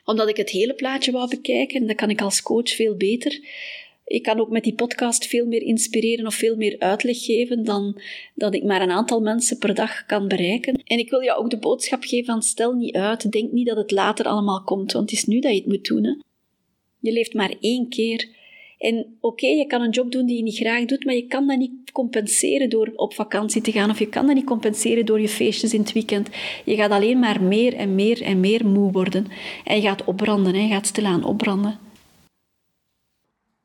Omdat 0.04 0.28
ik 0.28 0.36
het 0.36 0.50
hele 0.50 0.74
plaatje 0.74 1.12
wou 1.12 1.28
bekijken, 1.28 1.80
en 1.80 1.86
dat 1.86 1.96
kan 1.96 2.10
ik 2.10 2.20
als 2.20 2.42
coach 2.42 2.70
veel 2.70 2.96
beter 2.96 3.40
Ik 4.08 4.22
kan 4.22 4.40
ook 4.40 4.50
met 4.50 4.64
die 4.64 4.74
podcast 4.74 5.26
veel 5.26 5.46
meer 5.46 5.62
inspireren 5.62 6.26
of 6.26 6.34
veel 6.34 6.56
meer 6.56 6.76
uitleg 6.78 7.24
geven 7.24 7.64
dan 7.64 8.00
dat 8.34 8.54
ik 8.54 8.64
maar 8.64 8.82
een 8.82 8.90
aantal 8.90 9.20
mensen 9.20 9.58
per 9.58 9.74
dag 9.74 10.06
kan 10.06 10.28
bereiken. 10.28 10.82
En 10.84 10.98
ik 10.98 11.10
wil 11.10 11.22
jou 11.22 11.38
ook 11.38 11.50
de 11.50 11.58
boodschap 11.58 12.02
geven 12.02 12.24
van 12.24 12.42
stel 12.42 12.72
niet 12.72 12.94
uit, 12.94 13.32
denk 13.32 13.52
niet 13.52 13.66
dat 13.66 13.76
het 13.76 13.90
later 13.90 14.26
allemaal 14.26 14.62
komt, 14.62 14.92
want 14.92 15.10
het 15.10 15.18
is 15.18 15.24
nu 15.24 15.40
dat 15.40 15.52
je 15.52 15.58
het 15.58 15.66
moet 15.66 15.86
doen. 15.86 16.04
Hè. 16.04 16.14
Je 17.00 17.12
leeft 17.12 17.34
maar 17.34 17.54
één 17.60 17.88
keer. 17.88 18.28
En 18.78 19.16
oké, 19.20 19.46
je 19.46 19.66
kan 19.66 19.82
een 19.82 19.90
job 19.90 20.12
doen 20.12 20.26
die 20.26 20.36
je 20.36 20.42
niet 20.42 20.56
graag 20.56 20.84
doet, 20.84 21.04
maar 21.04 21.14
je 21.14 21.26
kan 21.26 21.46
dat 21.46 21.58
niet 21.58 21.92
compenseren 21.92 22.70
door 22.70 22.92
op 22.94 23.14
vakantie 23.14 23.62
te 23.62 23.72
gaan 23.72 23.90
of 23.90 23.98
je 23.98 24.08
kan 24.08 24.26
dat 24.26 24.34
niet 24.34 24.44
compenseren 24.44 25.06
door 25.06 25.20
je 25.20 25.28
feestjes 25.28 25.74
in 25.74 25.80
het 25.80 25.92
weekend. 25.92 26.28
Je 26.64 26.74
gaat 26.74 26.90
alleen 26.90 27.18
maar 27.18 27.42
meer 27.42 27.74
en 27.74 27.94
meer 27.94 28.22
en 28.22 28.40
meer 28.40 28.66
moe 28.66 28.92
worden. 28.92 29.26
En 29.64 29.76
je 29.76 29.82
gaat 29.82 30.04
opbranden, 30.04 30.54
hè. 30.54 30.60
je 30.60 30.68
gaat 30.68 30.86
stilaan 30.86 31.24
opbranden. 31.24 31.87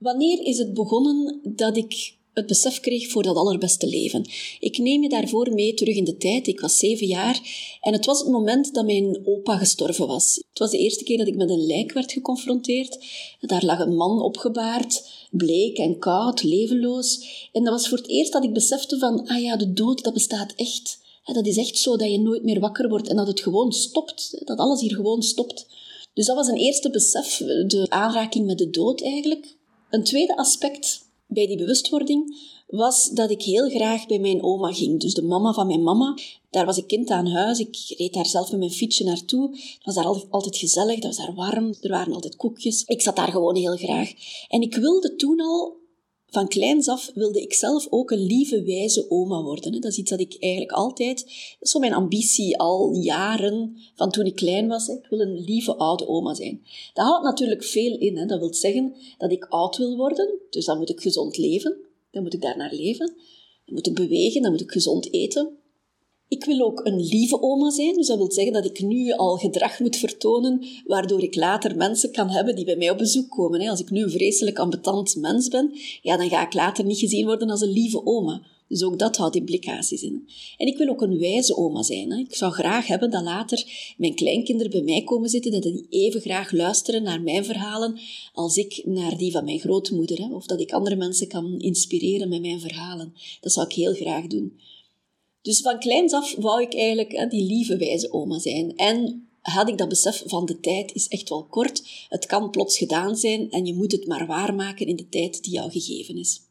Wanneer 0.03 0.45
is 0.45 0.57
het 0.57 0.73
begonnen 0.73 1.39
dat 1.43 1.77
ik 1.77 2.15
het 2.33 2.47
besef 2.47 2.79
kreeg 2.79 3.07
voor 3.07 3.23
dat 3.23 3.35
allerbeste 3.35 3.87
leven? 3.87 4.29
Ik 4.59 4.77
neem 4.77 5.01
je 5.01 5.09
daarvoor 5.09 5.53
mee 5.53 5.73
terug 5.73 5.95
in 5.95 6.03
de 6.03 6.17
tijd. 6.17 6.47
Ik 6.47 6.59
was 6.59 6.77
zeven 6.77 7.07
jaar 7.07 7.41
en 7.81 7.93
het 7.93 8.05
was 8.05 8.19
het 8.19 8.29
moment 8.29 8.73
dat 8.73 8.85
mijn 8.85 9.21
opa 9.25 9.57
gestorven 9.57 10.07
was. 10.07 10.35
Het 10.49 10.59
was 10.59 10.71
de 10.71 10.77
eerste 10.77 11.03
keer 11.03 11.17
dat 11.17 11.27
ik 11.27 11.35
met 11.35 11.49
een 11.49 11.65
lijk 11.65 11.91
werd 11.91 12.11
geconfronteerd. 12.11 13.05
Daar 13.39 13.65
lag 13.65 13.79
een 13.79 13.95
man 13.95 14.21
opgebaard, 14.21 15.09
bleek 15.31 15.77
en 15.77 15.99
koud, 15.99 16.43
levenloos. 16.43 17.25
En 17.51 17.63
dat 17.63 17.73
was 17.73 17.89
voor 17.89 17.97
het 17.97 18.09
eerst 18.09 18.31
dat 18.31 18.43
ik 18.43 18.53
besefte 18.53 18.97
van, 18.97 19.27
ah 19.27 19.41
ja, 19.41 19.57
de 19.57 19.73
dood, 19.73 20.03
dat 20.03 20.13
bestaat 20.13 20.53
echt. 20.55 20.99
Dat 21.33 21.45
is 21.47 21.57
echt 21.57 21.77
zo 21.77 21.97
dat 21.97 22.11
je 22.11 22.19
nooit 22.19 22.43
meer 22.43 22.59
wakker 22.59 22.89
wordt 22.89 23.07
en 23.07 23.15
dat 23.15 23.27
het 23.27 23.41
gewoon 23.41 23.71
stopt. 23.71 24.41
Dat 24.45 24.57
alles 24.57 24.81
hier 24.81 24.95
gewoon 24.95 25.21
stopt. 25.21 25.65
Dus 26.13 26.25
dat 26.25 26.35
was 26.35 26.47
een 26.47 26.57
eerste 26.57 26.89
besef, 26.89 27.37
de 27.67 27.85
aanraking 27.89 28.45
met 28.45 28.57
de 28.57 28.69
dood 28.69 29.01
eigenlijk. 29.01 29.61
Een 29.93 30.03
tweede 30.03 30.37
aspect 30.37 31.05
bij 31.27 31.47
die 31.47 31.57
bewustwording 31.57 32.37
was 32.67 33.09
dat 33.09 33.29
ik 33.29 33.41
heel 33.41 33.69
graag 33.69 34.05
bij 34.05 34.19
mijn 34.19 34.43
oma 34.43 34.71
ging. 34.71 34.99
Dus 34.99 35.13
de 35.13 35.21
mama 35.21 35.53
van 35.53 35.67
mijn 35.67 35.83
mama. 35.83 36.17
Daar 36.49 36.65
was 36.65 36.77
ik 36.77 36.87
kind 36.87 37.09
aan 37.09 37.27
huis. 37.27 37.59
Ik 37.59 37.93
reed 37.97 38.13
daar 38.13 38.25
zelf 38.25 38.49
met 38.49 38.59
mijn 38.59 38.71
fietsje 38.71 39.03
naartoe. 39.03 39.49
Het 39.51 39.83
was 39.83 39.95
daar 39.95 40.05
altijd 40.29 40.57
gezellig, 40.57 40.95
het 40.95 41.03
was 41.03 41.17
daar 41.17 41.33
warm. 41.33 41.73
Er 41.81 41.89
waren 41.89 42.13
altijd 42.13 42.35
koekjes. 42.35 42.83
Ik 42.83 43.01
zat 43.01 43.15
daar 43.15 43.31
gewoon 43.31 43.55
heel 43.55 43.75
graag. 43.75 44.11
En 44.47 44.61
ik 44.61 44.75
wilde 44.75 45.15
toen 45.15 45.41
al 45.41 45.77
van 46.33 46.47
kleins 46.47 46.87
af 46.87 47.11
wilde 47.13 47.41
ik 47.41 47.53
zelf 47.53 47.87
ook 47.89 48.11
een 48.11 48.25
lieve, 48.25 48.63
wijze 48.63 49.05
oma 49.09 49.41
worden. 49.41 49.71
Dat 49.71 49.91
is 49.91 49.97
iets 49.97 50.09
dat 50.09 50.19
ik 50.19 50.37
eigenlijk 50.39 50.71
altijd... 50.71 51.17
Dat 51.19 51.57
is 51.59 51.71
zo 51.71 51.79
mijn 51.79 51.93
ambitie 51.93 52.57
al 52.57 52.93
jaren, 52.93 53.77
van 53.95 54.11
toen 54.11 54.25
ik 54.25 54.35
klein 54.35 54.67
was. 54.67 54.87
Ik 54.87 55.07
wil 55.09 55.19
een 55.19 55.43
lieve 55.43 55.75
oude 55.75 56.07
oma 56.07 56.33
zijn. 56.33 56.61
Dat 56.93 57.05
houdt 57.05 57.23
natuurlijk 57.23 57.63
veel 57.63 57.97
in. 57.97 58.27
Dat 58.27 58.39
wil 58.39 58.53
zeggen 58.53 58.95
dat 59.17 59.31
ik 59.31 59.45
oud 59.45 59.77
wil 59.77 59.95
worden. 59.95 60.39
Dus 60.49 60.65
dan 60.65 60.77
moet 60.77 60.89
ik 60.89 61.01
gezond 61.01 61.37
leven. 61.37 61.77
Dan 62.11 62.23
moet 62.23 62.33
ik 62.33 62.41
daarnaar 62.41 62.73
leven. 62.73 63.07
Dan 63.65 63.75
moet 63.75 63.87
ik 63.87 63.95
bewegen, 63.95 64.41
dan 64.41 64.51
moet 64.51 64.61
ik 64.61 64.71
gezond 64.71 65.13
eten. 65.13 65.57
Ik 66.33 66.45
wil 66.45 66.61
ook 66.61 66.81
een 66.83 66.99
lieve 66.99 67.41
oma 67.41 67.69
zijn, 67.69 67.93
dus 67.93 68.07
dat 68.07 68.17
wil 68.17 68.31
zeggen 68.31 68.53
dat 68.53 68.65
ik 68.65 68.81
nu 68.81 69.11
al 69.11 69.37
gedrag 69.37 69.79
moet 69.79 69.95
vertonen, 69.95 70.65
waardoor 70.85 71.21
ik 71.21 71.35
later 71.35 71.75
mensen 71.75 72.11
kan 72.11 72.29
hebben 72.29 72.55
die 72.55 72.65
bij 72.65 72.75
mij 72.75 72.89
op 72.89 72.97
bezoek 72.97 73.29
komen. 73.29 73.67
Als 73.67 73.79
ik 73.79 73.89
nu 73.89 74.03
een 74.03 74.11
vreselijk 74.11 74.59
ambetant 74.59 75.15
mens 75.15 75.47
ben, 75.47 75.71
ja, 76.01 76.17
dan 76.17 76.29
ga 76.29 76.45
ik 76.45 76.53
later 76.53 76.85
niet 76.85 76.99
gezien 76.99 77.25
worden 77.25 77.49
als 77.49 77.61
een 77.61 77.71
lieve 77.71 78.05
oma. 78.05 78.41
Dus 78.67 78.83
ook 78.83 78.99
dat 78.99 79.17
houdt 79.17 79.35
implicaties 79.35 80.03
in. 80.03 80.27
En 80.57 80.67
ik 80.67 80.77
wil 80.77 80.87
ook 80.87 81.01
een 81.01 81.19
wijze 81.19 81.57
oma 81.57 81.83
zijn. 81.83 82.11
Ik 82.11 82.35
zou 82.35 82.51
graag 82.51 82.87
hebben 82.87 83.11
dat 83.11 83.23
later 83.23 83.93
mijn 83.97 84.15
kleinkinderen 84.15 84.71
bij 84.71 84.81
mij 84.81 85.03
komen 85.03 85.29
zitten, 85.29 85.51
dat 85.51 85.63
die 85.63 85.85
even 85.89 86.21
graag 86.21 86.51
luisteren 86.51 87.03
naar 87.03 87.21
mijn 87.21 87.45
verhalen 87.45 87.99
als 88.33 88.57
ik 88.57 88.81
naar 88.85 89.17
die 89.17 89.31
van 89.31 89.43
mijn 89.43 89.59
grootmoeder. 89.59 90.33
Of 90.33 90.45
dat 90.45 90.59
ik 90.59 90.71
andere 90.71 90.95
mensen 90.95 91.27
kan 91.27 91.59
inspireren 91.59 92.29
met 92.29 92.41
mijn 92.41 92.59
verhalen. 92.59 93.13
Dat 93.41 93.51
zou 93.51 93.65
ik 93.67 93.73
heel 93.73 93.93
graag 93.93 94.27
doen. 94.27 94.53
Dus 95.43 95.61
van 95.61 95.79
kleins 95.79 96.13
af 96.13 96.35
wou 96.35 96.61
ik 96.61 96.75
eigenlijk 96.75 97.11
hè, 97.11 97.27
die 97.27 97.43
lieve 97.43 97.77
wijze 97.77 98.13
oma 98.13 98.39
zijn. 98.39 98.75
En 98.75 99.27
had 99.41 99.69
ik 99.69 99.77
dat 99.77 99.89
besef 99.89 100.23
van 100.25 100.45
de 100.45 100.59
tijd 100.59 100.93
is 100.93 101.07
echt 101.07 101.29
wel 101.29 101.43
kort. 101.43 101.83
Het 102.09 102.25
kan 102.25 102.49
plots 102.49 102.77
gedaan 102.77 103.15
zijn 103.15 103.51
en 103.51 103.65
je 103.65 103.73
moet 103.73 103.91
het 103.91 104.07
maar 104.07 104.27
waarmaken 104.27 104.87
in 104.87 104.95
de 104.95 105.09
tijd 105.09 105.43
die 105.43 105.53
jou 105.53 105.71
gegeven 105.71 106.17
is. 106.17 106.41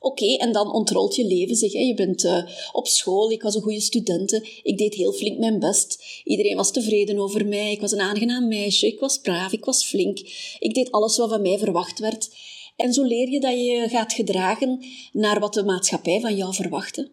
Oké, 0.00 0.36
en 0.36 0.52
dan 0.52 0.72
ontrolt 0.72 1.14
je 1.14 1.24
leven 1.24 1.56
zich. 1.56 1.72
Hè. 1.72 1.78
Je 1.78 1.94
bent 1.94 2.24
uh, 2.24 2.44
op 2.72 2.86
school, 2.86 3.30
ik 3.30 3.42
was 3.42 3.54
een 3.54 3.62
goede 3.62 3.80
studente, 3.80 4.48
ik 4.62 4.78
deed 4.78 4.94
heel 4.94 5.12
flink 5.12 5.38
mijn 5.38 5.58
best. 5.58 6.04
Iedereen 6.24 6.56
was 6.56 6.72
tevreden 6.72 7.18
over 7.18 7.46
mij, 7.46 7.72
ik 7.72 7.80
was 7.80 7.92
een 7.92 8.00
aangenaam 8.00 8.48
meisje, 8.48 8.86
ik 8.86 9.00
was 9.00 9.18
braaf, 9.18 9.52
ik 9.52 9.64
was 9.64 9.84
flink. 9.84 10.18
Ik 10.58 10.74
deed 10.74 10.90
alles 10.90 11.16
wat 11.16 11.28
van 11.28 11.42
mij 11.42 11.58
verwacht 11.58 11.98
werd. 11.98 12.30
En 12.76 12.92
zo 12.92 13.02
leer 13.02 13.30
je 13.30 13.40
dat 13.40 13.52
je 13.52 13.86
gaat 13.88 14.12
gedragen 14.12 14.84
naar 15.12 15.40
wat 15.40 15.54
de 15.54 15.64
maatschappij 15.64 16.20
van 16.20 16.36
jou 16.36 16.54
verwachtte. 16.54 17.10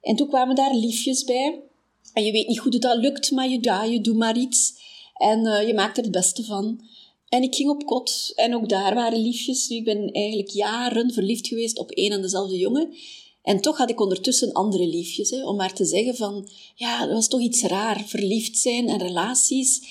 En 0.00 0.16
toen 0.16 0.28
kwamen 0.28 0.54
daar 0.54 0.74
liefjes 0.74 1.24
bij. 1.24 1.62
En 2.12 2.24
je 2.24 2.32
weet 2.32 2.48
niet 2.48 2.58
goed 2.58 2.72
hoe 2.72 2.80
dat 2.80 2.96
lukt, 2.96 3.30
maar 3.30 3.48
je, 3.48 3.88
je 3.90 4.00
doet 4.00 4.16
maar 4.16 4.38
iets. 4.38 4.74
En 5.14 5.46
uh, 5.46 5.66
je 5.66 5.74
maakt 5.74 5.96
er 5.96 6.02
het 6.02 6.12
beste 6.12 6.44
van. 6.44 6.80
En 7.28 7.42
ik 7.42 7.54
ging 7.54 7.70
op 7.70 7.84
kot 7.86 8.32
en 8.34 8.54
ook 8.54 8.68
daar 8.68 8.94
waren 8.94 9.22
liefjes. 9.22 9.68
Ik 9.68 9.84
ben 9.84 10.12
eigenlijk 10.12 10.50
jaren 10.50 11.12
verliefd 11.12 11.46
geweest 11.46 11.78
op 11.78 11.90
één 11.90 12.12
en 12.12 12.22
dezelfde 12.22 12.58
jongen. 12.58 12.94
En 13.42 13.60
toch 13.60 13.76
had 13.76 13.90
ik 13.90 14.00
ondertussen 14.00 14.52
andere 14.52 14.86
liefjes. 14.86 15.30
Hè, 15.30 15.46
om 15.46 15.56
maar 15.56 15.74
te 15.74 15.84
zeggen 15.84 16.16
van, 16.16 16.48
ja, 16.74 17.00
dat 17.00 17.14
was 17.14 17.28
toch 17.28 17.40
iets 17.40 17.62
raar. 17.62 18.04
Verliefd 18.06 18.58
zijn 18.58 18.88
en 18.88 18.98
relaties 18.98 19.82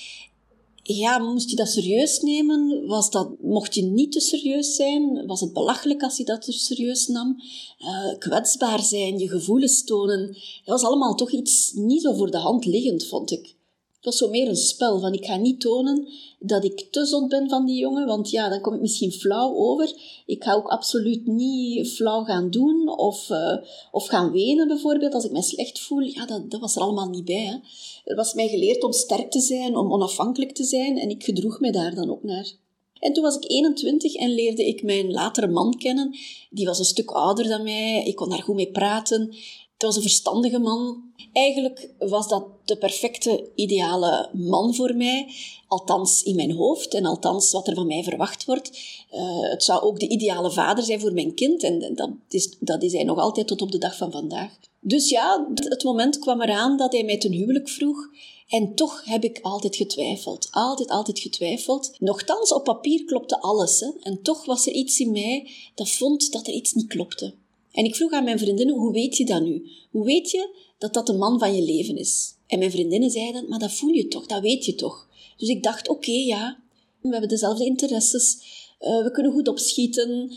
ja, 0.82 1.18
moest 1.18 1.50
je 1.50 1.56
dat 1.56 1.68
serieus 1.68 2.20
nemen? 2.20 2.86
Was 2.86 3.10
dat, 3.10 3.30
mocht 3.40 3.74
je 3.74 3.82
niet 3.82 4.12
te 4.12 4.20
serieus 4.20 4.74
zijn? 4.74 5.26
Was 5.26 5.40
het 5.40 5.52
belachelijk 5.52 6.02
als 6.02 6.16
je 6.16 6.24
dat 6.24 6.42
te 6.42 6.52
serieus 6.52 7.06
nam? 7.06 7.42
Uh, 7.78 8.18
kwetsbaar 8.18 8.82
zijn, 8.82 9.18
je 9.18 9.28
gevoelens 9.28 9.84
tonen. 9.84 10.26
Dat 10.26 10.80
was 10.80 10.82
allemaal 10.82 11.14
toch 11.14 11.32
iets 11.32 11.72
niet 11.74 12.02
zo 12.02 12.14
voor 12.14 12.30
de 12.30 12.38
hand 12.38 12.64
liggend, 12.64 13.06
vond 13.06 13.30
ik. 13.30 13.58
Het 14.00 14.08
was 14.08 14.18
zo 14.18 14.28
meer 14.28 14.48
een 14.48 14.56
spel 14.56 15.00
van 15.00 15.12
ik 15.12 15.24
ga 15.24 15.36
niet 15.36 15.60
tonen 15.60 16.08
dat 16.38 16.64
ik 16.64 16.88
te 16.90 17.04
zot 17.04 17.28
ben 17.28 17.48
van 17.48 17.66
die 17.66 17.78
jongen, 17.78 18.06
want 18.06 18.30
ja, 18.30 18.48
dan 18.48 18.60
kom 18.60 18.74
ik 18.74 18.80
misschien 18.80 19.12
flauw 19.12 19.54
over. 19.54 19.92
Ik 20.26 20.44
ga 20.44 20.54
ook 20.54 20.68
absoluut 20.68 21.26
niet 21.26 21.88
flauw 21.88 22.24
gaan 22.24 22.50
doen 22.50 22.98
of, 22.98 23.30
uh, 23.30 23.56
of 23.90 24.06
gaan 24.06 24.30
wenen 24.30 24.68
bijvoorbeeld 24.68 25.14
als 25.14 25.24
ik 25.24 25.30
me 25.30 25.42
slecht 25.42 25.80
voel. 25.80 26.00
Ja, 26.00 26.26
dat, 26.26 26.50
dat 26.50 26.60
was 26.60 26.76
er 26.76 26.82
allemaal 26.82 27.08
niet 27.08 27.24
bij. 27.24 27.44
Hè. 27.44 27.56
Er 28.04 28.16
was 28.16 28.34
mij 28.34 28.48
geleerd 28.48 28.82
om 28.82 28.92
sterk 28.92 29.30
te 29.30 29.40
zijn, 29.40 29.76
om 29.76 29.92
onafhankelijk 29.92 30.52
te 30.52 30.64
zijn 30.64 30.98
en 30.98 31.10
ik 31.10 31.24
gedroeg 31.24 31.60
me 31.60 31.72
daar 31.72 31.94
dan 31.94 32.10
ook 32.10 32.22
naar. 32.22 32.52
En 32.98 33.12
toen 33.12 33.22
was 33.22 33.36
ik 33.36 33.50
21 33.50 34.14
en 34.14 34.34
leerde 34.34 34.66
ik 34.66 34.82
mijn 34.82 35.10
latere 35.10 35.48
man 35.48 35.76
kennen. 35.78 36.16
Die 36.50 36.66
was 36.66 36.78
een 36.78 36.84
stuk 36.84 37.10
ouder 37.10 37.48
dan 37.48 37.62
mij, 37.62 38.04
ik 38.04 38.16
kon 38.16 38.28
daar 38.28 38.42
goed 38.42 38.54
mee 38.54 38.70
praten. 38.70 39.34
Het 39.80 39.88
was 39.88 39.96
een 39.96 40.10
verstandige 40.10 40.58
man. 40.58 41.02
Eigenlijk 41.32 41.90
was 41.98 42.28
dat 42.28 42.46
de 42.64 42.76
perfecte, 42.76 43.50
ideale 43.54 44.30
man 44.32 44.74
voor 44.74 44.94
mij. 44.94 45.34
Althans 45.68 46.22
in 46.22 46.36
mijn 46.36 46.52
hoofd 46.52 46.94
en 46.94 47.04
althans 47.04 47.52
wat 47.52 47.68
er 47.68 47.74
van 47.74 47.86
mij 47.86 48.02
verwacht 48.02 48.44
wordt. 48.44 48.70
Uh, 49.12 49.50
het 49.50 49.64
zou 49.64 49.82
ook 49.82 50.00
de 50.00 50.08
ideale 50.08 50.50
vader 50.50 50.84
zijn 50.84 51.00
voor 51.00 51.12
mijn 51.12 51.34
kind. 51.34 51.62
En 51.62 51.94
dat 51.94 52.10
is, 52.28 52.56
dat 52.58 52.82
is 52.82 52.92
hij 52.92 53.04
nog 53.04 53.18
altijd 53.18 53.46
tot 53.46 53.62
op 53.62 53.72
de 53.72 53.78
dag 53.78 53.96
van 53.96 54.12
vandaag. 54.12 54.58
Dus 54.80 55.08
ja, 55.08 55.48
het 55.54 55.84
moment 55.84 56.18
kwam 56.18 56.40
eraan 56.40 56.76
dat 56.76 56.92
hij 56.92 57.04
mij 57.04 57.18
ten 57.18 57.32
huwelijk 57.32 57.68
vroeg. 57.68 58.08
En 58.48 58.74
toch 58.74 59.04
heb 59.04 59.24
ik 59.24 59.38
altijd 59.42 59.76
getwijfeld. 59.76 60.48
Altijd, 60.50 60.88
altijd 60.88 61.18
getwijfeld. 61.18 61.92
Nochtans, 61.98 62.52
op 62.52 62.64
papier 62.64 63.04
klopte 63.04 63.40
alles. 63.40 63.80
Hè? 63.80 63.88
En 64.00 64.22
toch 64.22 64.44
was 64.44 64.66
er 64.66 64.72
iets 64.72 65.00
in 65.00 65.10
mij 65.10 65.50
dat 65.74 65.88
vond 65.88 66.32
dat 66.32 66.46
er 66.46 66.52
iets 66.52 66.72
niet 66.72 66.86
klopte. 66.86 67.34
En 67.72 67.84
ik 67.84 67.94
vroeg 67.94 68.12
aan 68.12 68.24
mijn 68.24 68.38
vriendinnen, 68.38 68.74
hoe 68.74 68.92
weet 68.92 69.16
je 69.16 69.24
dat 69.24 69.42
nu? 69.42 69.70
Hoe 69.90 70.04
weet 70.04 70.30
je 70.30 70.56
dat 70.78 70.94
dat 70.94 71.06
de 71.06 71.12
man 71.12 71.38
van 71.38 71.54
je 71.54 71.62
leven 71.62 71.96
is? 71.96 72.34
En 72.46 72.58
mijn 72.58 72.70
vriendinnen 72.70 73.10
zeiden, 73.10 73.48
maar 73.48 73.58
dat 73.58 73.72
voel 73.72 73.90
je 73.90 74.08
toch, 74.08 74.26
dat 74.26 74.42
weet 74.42 74.64
je 74.64 74.74
toch. 74.74 75.08
Dus 75.36 75.48
ik 75.48 75.62
dacht, 75.62 75.88
oké, 75.88 76.12
ja, 76.12 76.62
we 77.00 77.08
hebben 77.08 77.28
dezelfde 77.28 77.64
interesses, 77.64 78.38
uh, 78.80 79.02
we 79.02 79.10
kunnen 79.10 79.32
goed 79.32 79.48
opschieten, 79.48 80.28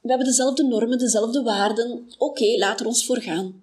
we 0.00 0.08
hebben 0.08 0.26
dezelfde 0.26 0.64
normen, 0.64 0.98
dezelfde 0.98 1.42
waarden. 1.42 2.06
Oké, 2.18 2.56
laat 2.56 2.80
er 2.80 2.86
ons 2.86 3.04
voor 3.04 3.20
gaan. 3.20 3.62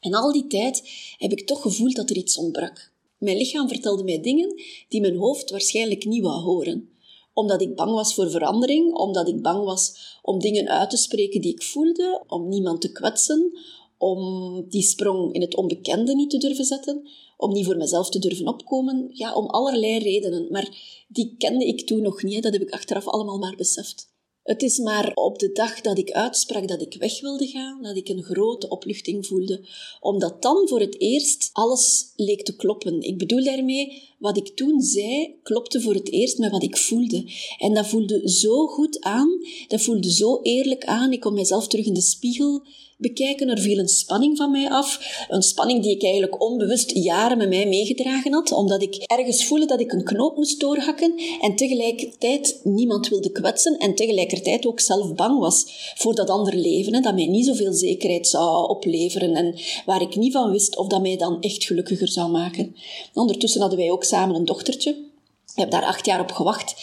En 0.00 0.14
al 0.14 0.32
die 0.32 0.46
tijd 0.46 0.82
heb 1.18 1.32
ik 1.32 1.46
toch 1.46 1.62
gevoeld 1.62 1.96
dat 1.96 2.10
er 2.10 2.16
iets 2.16 2.36
ontbrak. 2.36 2.92
Mijn 3.18 3.36
lichaam 3.36 3.68
vertelde 3.68 4.04
mij 4.04 4.20
dingen 4.20 4.62
die 4.88 5.00
mijn 5.00 5.16
hoofd 5.16 5.50
waarschijnlijk 5.50 6.04
niet 6.04 6.22
wou 6.22 6.42
horen 6.42 6.88
omdat 7.36 7.60
ik 7.60 7.74
bang 7.74 7.92
was 7.92 8.14
voor 8.14 8.30
verandering, 8.30 8.94
omdat 8.94 9.28
ik 9.28 9.42
bang 9.42 9.64
was 9.64 10.18
om 10.22 10.38
dingen 10.38 10.68
uit 10.68 10.90
te 10.90 10.96
spreken 10.96 11.40
die 11.40 11.52
ik 11.52 11.62
voelde, 11.62 12.24
om 12.26 12.48
niemand 12.48 12.80
te 12.80 12.92
kwetsen, 12.92 13.58
om 13.98 14.20
die 14.68 14.82
sprong 14.82 15.34
in 15.34 15.40
het 15.40 15.56
onbekende 15.56 16.14
niet 16.14 16.30
te 16.30 16.38
durven 16.38 16.64
zetten, 16.64 17.08
om 17.36 17.52
niet 17.52 17.64
voor 17.64 17.76
mezelf 17.76 18.10
te 18.10 18.18
durven 18.18 18.48
opkomen. 18.48 19.08
Ja, 19.12 19.34
om 19.34 19.46
allerlei 19.46 19.98
redenen. 19.98 20.46
Maar 20.50 21.04
die 21.08 21.34
kende 21.38 21.66
ik 21.66 21.86
toen 21.86 22.02
nog 22.02 22.22
niet, 22.22 22.42
dat 22.42 22.52
heb 22.52 22.62
ik 22.62 22.70
achteraf 22.70 23.06
allemaal 23.06 23.38
maar 23.38 23.56
beseft. 23.56 24.14
Het 24.46 24.62
is 24.62 24.78
maar 24.78 25.12
op 25.14 25.38
de 25.38 25.52
dag 25.52 25.80
dat 25.80 25.98
ik 25.98 26.10
uitsprak 26.10 26.68
dat 26.68 26.80
ik 26.80 26.96
weg 26.98 27.20
wilde 27.20 27.46
gaan, 27.46 27.82
dat 27.82 27.96
ik 27.96 28.08
een 28.08 28.22
grote 28.22 28.68
opluchting 28.68 29.26
voelde. 29.26 29.66
Omdat 30.00 30.42
dan 30.42 30.68
voor 30.68 30.80
het 30.80 31.00
eerst 31.00 31.50
alles 31.52 32.12
leek 32.16 32.44
te 32.44 32.56
kloppen. 32.56 33.00
Ik 33.00 33.18
bedoel 33.18 33.44
daarmee, 33.44 34.02
wat 34.18 34.36
ik 34.36 34.48
toen 34.48 34.80
zei, 34.80 35.34
klopte 35.42 35.80
voor 35.80 35.94
het 35.94 36.12
eerst 36.12 36.38
met 36.38 36.50
wat 36.50 36.62
ik 36.62 36.76
voelde. 36.76 37.24
En 37.58 37.74
dat 37.74 37.86
voelde 37.86 38.30
zo 38.30 38.66
goed 38.66 39.00
aan, 39.00 39.28
dat 39.68 39.80
voelde 39.80 40.12
zo 40.12 40.40
eerlijk 40.42 40.84
aan. 40.84 41.12
Ik 41.12 41.20
kon 41.20 41.34
mezelf 41.34 41.68
terug 41.68 41.86
in 41.86 41.94
de 41.94 42.00
spiegel 42.00 42.62
bekijken. 42.98 43.48
Er 43.48 43.58
viel 43.58 43.78
een 43.78 43.88
spanning 43.88 44.36
van 44.36 44.50
mij 44.50 44.70
af. 44.70 45.00
Een 45.28 45.42
spanning 45.42 45.82
die 45.82 45.94
ik 45.94 46.02
eigenlijk 46.02 46.42
onbewust 46.42 46.90
jaren 46.90 47.38
met 47.38 47.48
mij 47.48 47.66
meegedragen 47.66 48.32
had, 48.32 48.52
omdat 48.52 48.82
ik 48.82 48.94
ergens 48.94 49.44
voelde 49.44 49.66
dat 49.66 49.80
ik 49.80 49.92
een 49.92 50.04
knoop 50.04 50.36
moest 50.36 50.60
doorhakken 50.60 51.14
en 51.40 51.56
tegelijkertijd 51.56 52.60
niemand 52.64 53.08
wilde 53.08 53.32
kwetsen 53.32 53.78
en 53.78 53.94
tegelijkertijd 53.94 54.66
ook 54.66 54.80
zelf 54.80 55.14
bang 55.14 55.38
was 55.38 55.64
voor 55.96 56.14
dat 56.14 56.30
andere 56.30 56.56
leven, 56.56 56.94
hè, 56.94 57.00
dat 57.00 57.14
mij 57.14 57.26
niet 57.26 57.46
zoveel 57.46 57.72
zekerheid 57.72 58.26
zou 58.26 58.68
opleveren 58.68 59.34
en 59.34 59.54
waar 59.84 60.02
ik 60.02 60.16
niet 60.16 60.32
van 60.32 60.50
wist 60.50 60.76
of 60.76 60.86
dat 60.86 61.02
mij 61.02 61.16
dan 61.16 61.40
echt 61.40 61.64
gelukkiger 61.64 62.08
zou 62.08 62.30
maken. 62.30 62.76
Ondertussen 63.14 63.60
hadden 63.60 63.78
wij 63.78 63.90
ook 63.90 64.04
samen 64.06 64.36
een 64.36 64.44
dochtertje. 64.44 65.06
We 65.56 65.62
hebben 65.62 65.80
daar 65.80 65.88
acht 65.88 66.06
jaar 66.06 66.20
op 66.20 66.30
gewacht. 66.30 66.74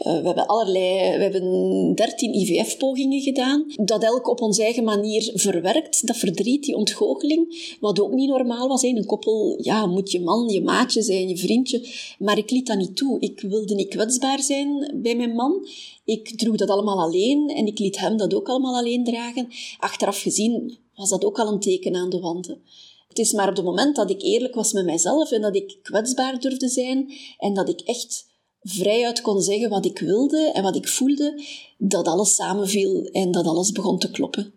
Uh, 0.00 0.20
we 0.20 0.26
hebben 0.26 0.46
allerlei, 0.46 1.16
we 1.16 1.22
hebben 1.22 1.94
dertien 1.94 2.34
IVF-pogingen 2.34 3.20
gedaan. 3.20 3.64
Dat 3.76 4.02
elk 4.02 4.28
op 4.28 4.40
onze 4.40 4.62
eigen 4.62 4.84
manier 4.84 5.30
verwerkt. 5.34 6.06
Dat 6.06 6.16
verdriet, 6.16 6.64
die 6.64 6.76
ontgoocheling, 6.76 7.76
wat 7.80 8.00
ook 8.00 8.12
niet 8.12 8.28
normaal 8.28 8.68
was. 8.68 8.82
Een 8.82 9.06
koppel, 9.06 9.58
ja, 9.62 9.86
moet 9.86 10.10
je 10.10 10.20
man, 10.20 10.48
je 10.48 10.62
maatje 10.62 11.02
zijn, 11.02 11.28
je 11.28 11.36
vriendje. 11.36 11.88
Maar 12.18 12.38
ik 12.38 12.50
liet 12.50 12.66
dat 12.66 12.78
niet 12.78 12.96
toe. 12.96 13.20
Ik 13.20 13.40
wilde 13.40 13.74
niet 13.74 13.88
kwetsbaar 13.88 14.42
zijn 14.42 15.00
bij 15.02 15.16
mijn 15.16 15.34
man. 15.34 15.66
Ik 16.04 16.38
droeg 16.38 16.56
dat 16.56 16.68
allemaal 16.68 17.00
alleen 17.00 17.48
en 17.48 17.66
ik 17.66 17.78
liet 17.78 17.98
hem 17.98 18.16
dat 18.16 18.34
ook 18.34 18.48
allemaal 18.48 18.76
alleen 18.76 19.04
dragen. 19.04 19.48
Achteraf 19.78 20.20
gezien 20.20 20.78
was 20.94 21.10
dat 21.10 21.24
ook 21.24 21.38
al 21.38 21.52
een 21.52 21.60
teken 21.60 21.94
aan 21.94 22.10
de 22.10 22.20
wanden. 22.20 22.62
Het 23.10 23.18
is 23.18 23.32
maar 23.32 23.48
op 23.48 23.56
het 23.56 23.64
moment 23.64 23.96
dat 23.96 24.10
ik 24.10 24.22
eerlijk 24.22 24.54
was 24.54 24.72
met 24.72 24.84
mijzelf 24.84 25.30
en 25.30 25.40
dat 25.40 25.56
ik 25.56 25.78
kwetsbaar 25.82 26.40
durfde 26.40 26.68
zijn 26.68 27.12
en 27.38 27.54
dat 27.54 27.68
ik 27.68 27.80
echt 27.80 28.26
vrijuit 28.62 29.20
kon 29.20 29.40
zeggen 29.40 29.68
wat 29.70 29.84
ik 29.84 29.98
wilde 29.98 30.50
en 30.52 30.62
wat 30.62 30.76
ik 30.76 30.88
voelde, 30.88 31.42
dat 31.78 32.06
alles 32.06 32.34
samenviel 32.34 33.04
en 33.04 33.30
dat 33.30 33.46
alles 33.46 33.72
begon 33.72 33.98
te 33.98 34.10
kloppen. 34.10 34.52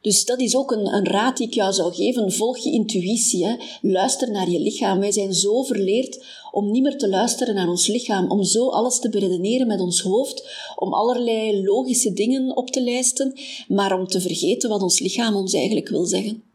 Dus 0.00 0.24
dat 0.24 0.40
is 0.40 0.56
ook 0.56 0.70
een, 0.70 0.94
een 0.94 1.06
raad 1.06 1.36
die 1.36 1.46
ik 1.46 1.54
jou 1.54 1.72
zou 1.72 1.94
geven. 1.94 2.32
Volg 2.32 2.58
je 2.58 2.70
intuïtie. 2.70 3.56
Luister 3.80 4.30
naar 4.30 4.50
je 4.50 4.60
lichaam. 4.60 4.98
Wij 4.98 5.12
zijn 5.12 5.34
zo 5.34 5.62
verleerd 5.62 6.24
om 6.52 6.70
niet 6.70 6.82
meer 6.82 6.98
te 6.98 7.08
luisteren 7.08 7.54
naar 7.54 7.68
ons 7.68 7.86
lichaam, 7.86 8.30
om 8.30 8.44
zo 8.44 8.68
alles 8.68 8.98
te 8.98 9.08
beredeneren 9.08 9.66
met 9.66 9.80
ons 9.80 10.00
hoofd, 10.00 10.48
om 10.76 10.94
allerlei 10.94 11.64
logische 11.64 12.12
dingen 12.12 12.56
op 12.56 12.70
te 12.70 12.82
lijsten, 12.82 13.32
maar 13.68 13.98
om 13.98 14.06
te 14.06 14.20
vergeten 14.20 14.68
wat 14.68 14.82
ons 14.82 14.98
lichaam 14.98 15.36
ons 15.36 15.54
eigenlijk 15.54 15.88
wil 15.88 16.04
zeggen. 16.04 16.47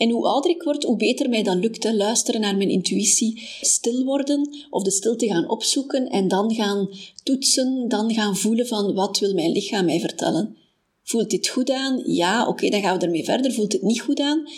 En 0.00 0.10
hoe 0.10 0.26
ouder 0.26 0.50
ik 0.50 0.62
word, 0.62 0.84
hoe 0.84 0.96
beter 0.96 1.28
mij 1.28 1.42
dan 1.42 1.58
lukt. 1.58 1.82
Hè. 1.82 1.92
Luisteren 1.92 2.40
naar 2.40 2.56
mijn 2.56 2.70
intuïtie, 2.70 3.48
stil 3.60 4.04
worden 4.04 4.48
of 4.70 4.82
de 4.82 4.90
stilte 4.90 5.26
gaan 5.26 5.48
opzoeken 5.48 6.08
en 6.08 6.28
dan 6.28 6.54
gaan 6.54 6.88
toetsen, 7.22 7.88
dan 7.88 8.14
gaan 8.14 8.36
voelen 8.36 8.66
van 8.66 8.94
wat 8.94 9.18
wil 9.18 9.34
mijn 9.34 9.52
lichaam 9.52 9.84
mij 9.84 10.00
vertellen. 10.00 10.56
Voelt 11.02 11.30
dit 11.30 11.48
goed 11.48 11.70
aan? 11.70 12.02
Ja, 12.04 12.48
oké, 12.48 12.68
dan 12.68 12.80
gaan 12.80 12.98
we 12.98 13.04
ermee 13.04 13.24
verder. 13.24 13.52
Voelt 13.52 13.72
het 13.72 13.82
niet 13.82 14.00
goed 14.00 14.20
aan? 14.20 14.48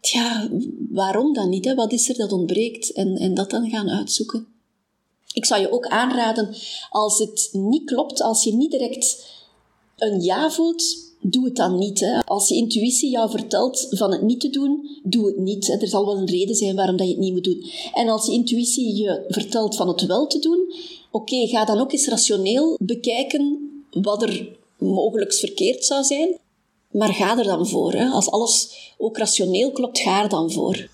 Tja, 0.00 0.48
waarom 0.88 1.32
dan 1.32 1.48
niet? 1.48 1.64
Hè? 1.64 1.74
Wat 1.74 1.92
is 1.92 2.08
er 2.08 2.16
dat 2.16 2.32
ontbreekt? 2.32 2.92
En, 2.92 3.16
en 3.16 3.34
dat 3.34 3.50
dan 3.50 3.70
gaan 3.70 3.90
uitzoeken. 3.90 4.46
Ik 5.32 5.44
zou 5.44 5.60
je 5.60 5.72
ook 5.72 5.86
aanraden, 5.86 6.54
als 6.90 7.18
het 7.18 7.48
niet 7.52 7.84
klopt, 7.84 8.22
als 8.22 8.44
je 8.44 8.54
niet 8.54 8.70
direct 8.70 9.26
een 9.96 10.20
ja 10.20 10.50
voelt, 10.50 11.09
doe 11.20 11.44
het 11.44 11.56
dan 11.56 11.78
niet. 11.78 12.00
Hè. 12.00 12.20
Als 12.20 12.48
je 12.48 12.54
intuïtie 12.54 13.10
jou 13.10 13.30
vertelt 13.30 13.86
van 13.90 14.12
het 14.12 14.22
niet 14.22 14.40
te 14.40 14.50
doen, 14.50 15.00
doe 15.02 15.26
het 15.26 15.38
niet. 15.38 15.68
Er 15.68 15.88
zal 15.88 16.06
wel 16.06 16.16
een 16.16 16.30
reden 16.30 16.54
zijn 16.54 16.76
waarom 16.76 16.96
dat 16.96 17.06
je 17.06 17.12
het 17.12 17.22
niet 17.22 17.32
moet 17.32 17.44
doen. 17.44 17.64
En 17.94 18.08
als 18.08 18.26
je 18.26 18.32
intuïtie 18.32 18.96
je 18.96 19.24
vertelt 19.28 19.76
van 19.76 19.88
het 19.88 20.06
wel 20.06 20.26
te 20.26 20.38
doen, 20.38 20.74
oké, 21.10 21.46
ga 21.46 21.64
dan 21.64 21.80
ook 21.80 21.92
eens 21.92 22.08
rationeel 22.08 22.76
bekijken 22.80 23.70
wat 23.90 24.22
er 24.22 24.48
mogelijk 24.78 25.34
verkeerd 25.34 25.84
zou 25.84 26.04
zijn. 26.04 26.38
Maar 26.90 27.14
ga 27.14 27.38
er 27.38 27.44
dan 27.44 27.68
voor. 27.68 27.92
Hè. 27.92 28.08
Als 28.08 28.30
alles 28.30 28.68
ook 28.98 29.18
rationeel 29.18 29.70
klopt, 29.70 29.98
ga 29.98 30.22
er 30.22 30.28
dan 30.28 30.50
voor. 30.50 30.88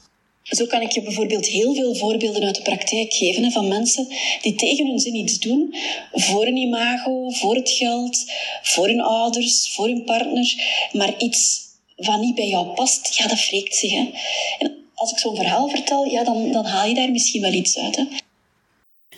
Zo 0.49 0.67
kan 0.67 0.81
ik 0.81 0.91
je 0.91 1.03
bijvoorbeeld 1.03 1.47
heel 1.47 1.75
veel 1.75 1.95
voorbeelden 1.95 2.43
uit 2.43 2.55
de 2.55 2.63
praktijk 2.63 3.13
geven 3.13 3.45
hè, 3.45 3.51
van 3.51 3.69
mensen 3.69 4.09
die 4.43 4.55
tegen 4.55 4.87
hun 4.87 4.99
zin 4.99 5.15
iets 5.15 5.39
doen 5.39 5.75
voor 6.13 6.47
een 6.47 6.57
imago, 6.57 7.31
voor 7.31 7.55
het 7.55 7.71
geld, 7.71 8.25
voor 8.63 8.87
hun 8.87 9.01
ouders, 9.01 9.73
voor 9.75 9.87
hun 9.87 10.05
partner, 10.05 10.55
maar 10.93 11.15
iets 11.19 11.65
wat 11.97 12.21
niet 12.21 12.35
bij 12.35 12.49
jou 12.49 12.67
past, 12.67 13.17
ja, 13.17 13.27
dat 13.27 13.49
wreekt 13.49 13.75
zich. 13.75 13.91
Hè. 13.91 14.11
En 14.59 14.77
als 14.95 15.11
ik 15.11 15.19
zo'n 15.19 15.37
verhaal 15.37 15.69
vertel, 15.69 16.05
ja, 16.05 16.25
dan, 16.25 16.53
dan 16.53 16.65
haal 16.65 16.89
je 16.89 16.95
daar 16.95 17.11
misschien 17.11 17.43
wel 17.43 17.53
iets 17.53 17.79
uit. 17.79 17.97
Hè. 17.97 18.05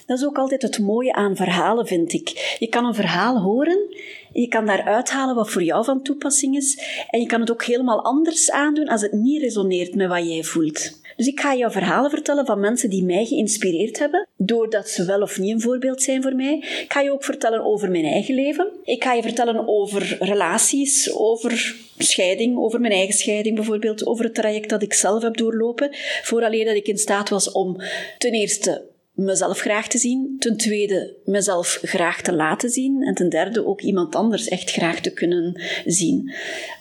Dat 0.06 0.18
is 0.18 0.24
ook 0.24 0.38
altijd 0.38 0.62
het 0.62 0.78
mooie 0.78 1.12
aan 1.12 1.36
verhalen, 1.36 1.86
vind 1.86 2.12
ik. 2.12 2.56
Je 2.58 2.66
kan 2.66 2.84
een 2.84 2.94
verhaal 2.94 3.40
horen, 3.40 3.78
je 4.32 4.48
kan 4.48 4.66
daar 4.66 4.84
uithalen 4.84 5.34
wat 5.34 5.50
voor 5.50 5.62
jou 5.62 5.84
van 5.84 6.02
toepassing 6.02 6.56
is, 6.56 6.78
en 7.10 7.20
je 7.20 7.26
kan 7.26 7.40
het 7.40 7.50
ook 7.50 7.64
helemaal 7.64 8.04
anders 8.04 8.50
aandoen 8.50 8.88
als 8.88 9.02
het 9.02 9.12
niet 9.12 9.42
resoneert 9.42 9.94
met 9.94 10.08
wat 10.08 10.28
jij 10.28 10.42
voelt. 10.42 11.00
Dus 11.18 11.26
ik 11.26 11.40
ga 11.40 11.54
jou 11.54 11.72
verhalen 11.72 12.10
vertellen 12.10 12.46
van 12.46 12.60
mensen 12.60 12.90
die 12.90 13.04
mij 13.04 13.24
geïnspireerd 13.24 13.98
hebben, 13.98 14.28
doordat 14.36 14.88
ze 14.88 15.04
wel 15.04 15.22
of 15.22 15.38
niet 15.38 15.52
een 15.52 15.60
voorbeeld 15.60 16.02
zijn 16.02 16.22
voor 16.22 16.34
mij. 16.34 16.56
Ik 16.56 16.92
ga 16.92 17.00
je 17.00 17.12
ook 17.12 17.24
vertellen 17.24 17.64
over 17.64 17.90
mijn 17.90 18.04
eigen 18.04 18.34
leven. 18.34 18.68
Ik 18.84 19.04
ga 19.04 19.12
je 19.12 19.22
vertellen 19.22 19.68
over 19.68 20.16
relaties, 20.20 21.12
over 21.14 21.76
scheiding, 21.98 22.58
over 22.58 22.80
mijn 22.80 22.92
eigen 22.92 23.14
scheiding 23.14 23.56
bijvoorbeeld, 23.56 24.06
over 24.06 24.24
het 24.24 24.34
traject 24.34 24.68
dat 24.68 24.82
ik 24.82 24.92
zelf 24.92 25.22
heb 25.22 25.36
doorlopen, 25.36 25.90
vooraleer 26.22 26.64
dat 26.64 26.76
ik 26.76 26.86
in 26.86 26.98
staat 26.98 27.28
was 27.28 27.52
om 27.52 27.76
ten 28.18 28.32
eerste 28.32 28.84
mezelf 29.18 29.58
graag 29.60 29.88
te 29.88 29.98
zien. 29.98 30.36
Ten 30.38 30.56
tweede, 30.56 31.14
mezelf 31.24 31.78
graag 31.82 32.22
te 32.22 32.32
laten 32.32 32.70
zien. 32.70 33.02
En 33.02 33.14
ten 33.14 33.28
derde, 33.28 33.66
ook 33.66 33.80
iemand 33.80 34.14
anders 34.14 34.48
echt 34.48 34.70
graag 34.70 35.00
te 35.00 35.10
kunnen 35.10 35.60
zien. 35.84 36.32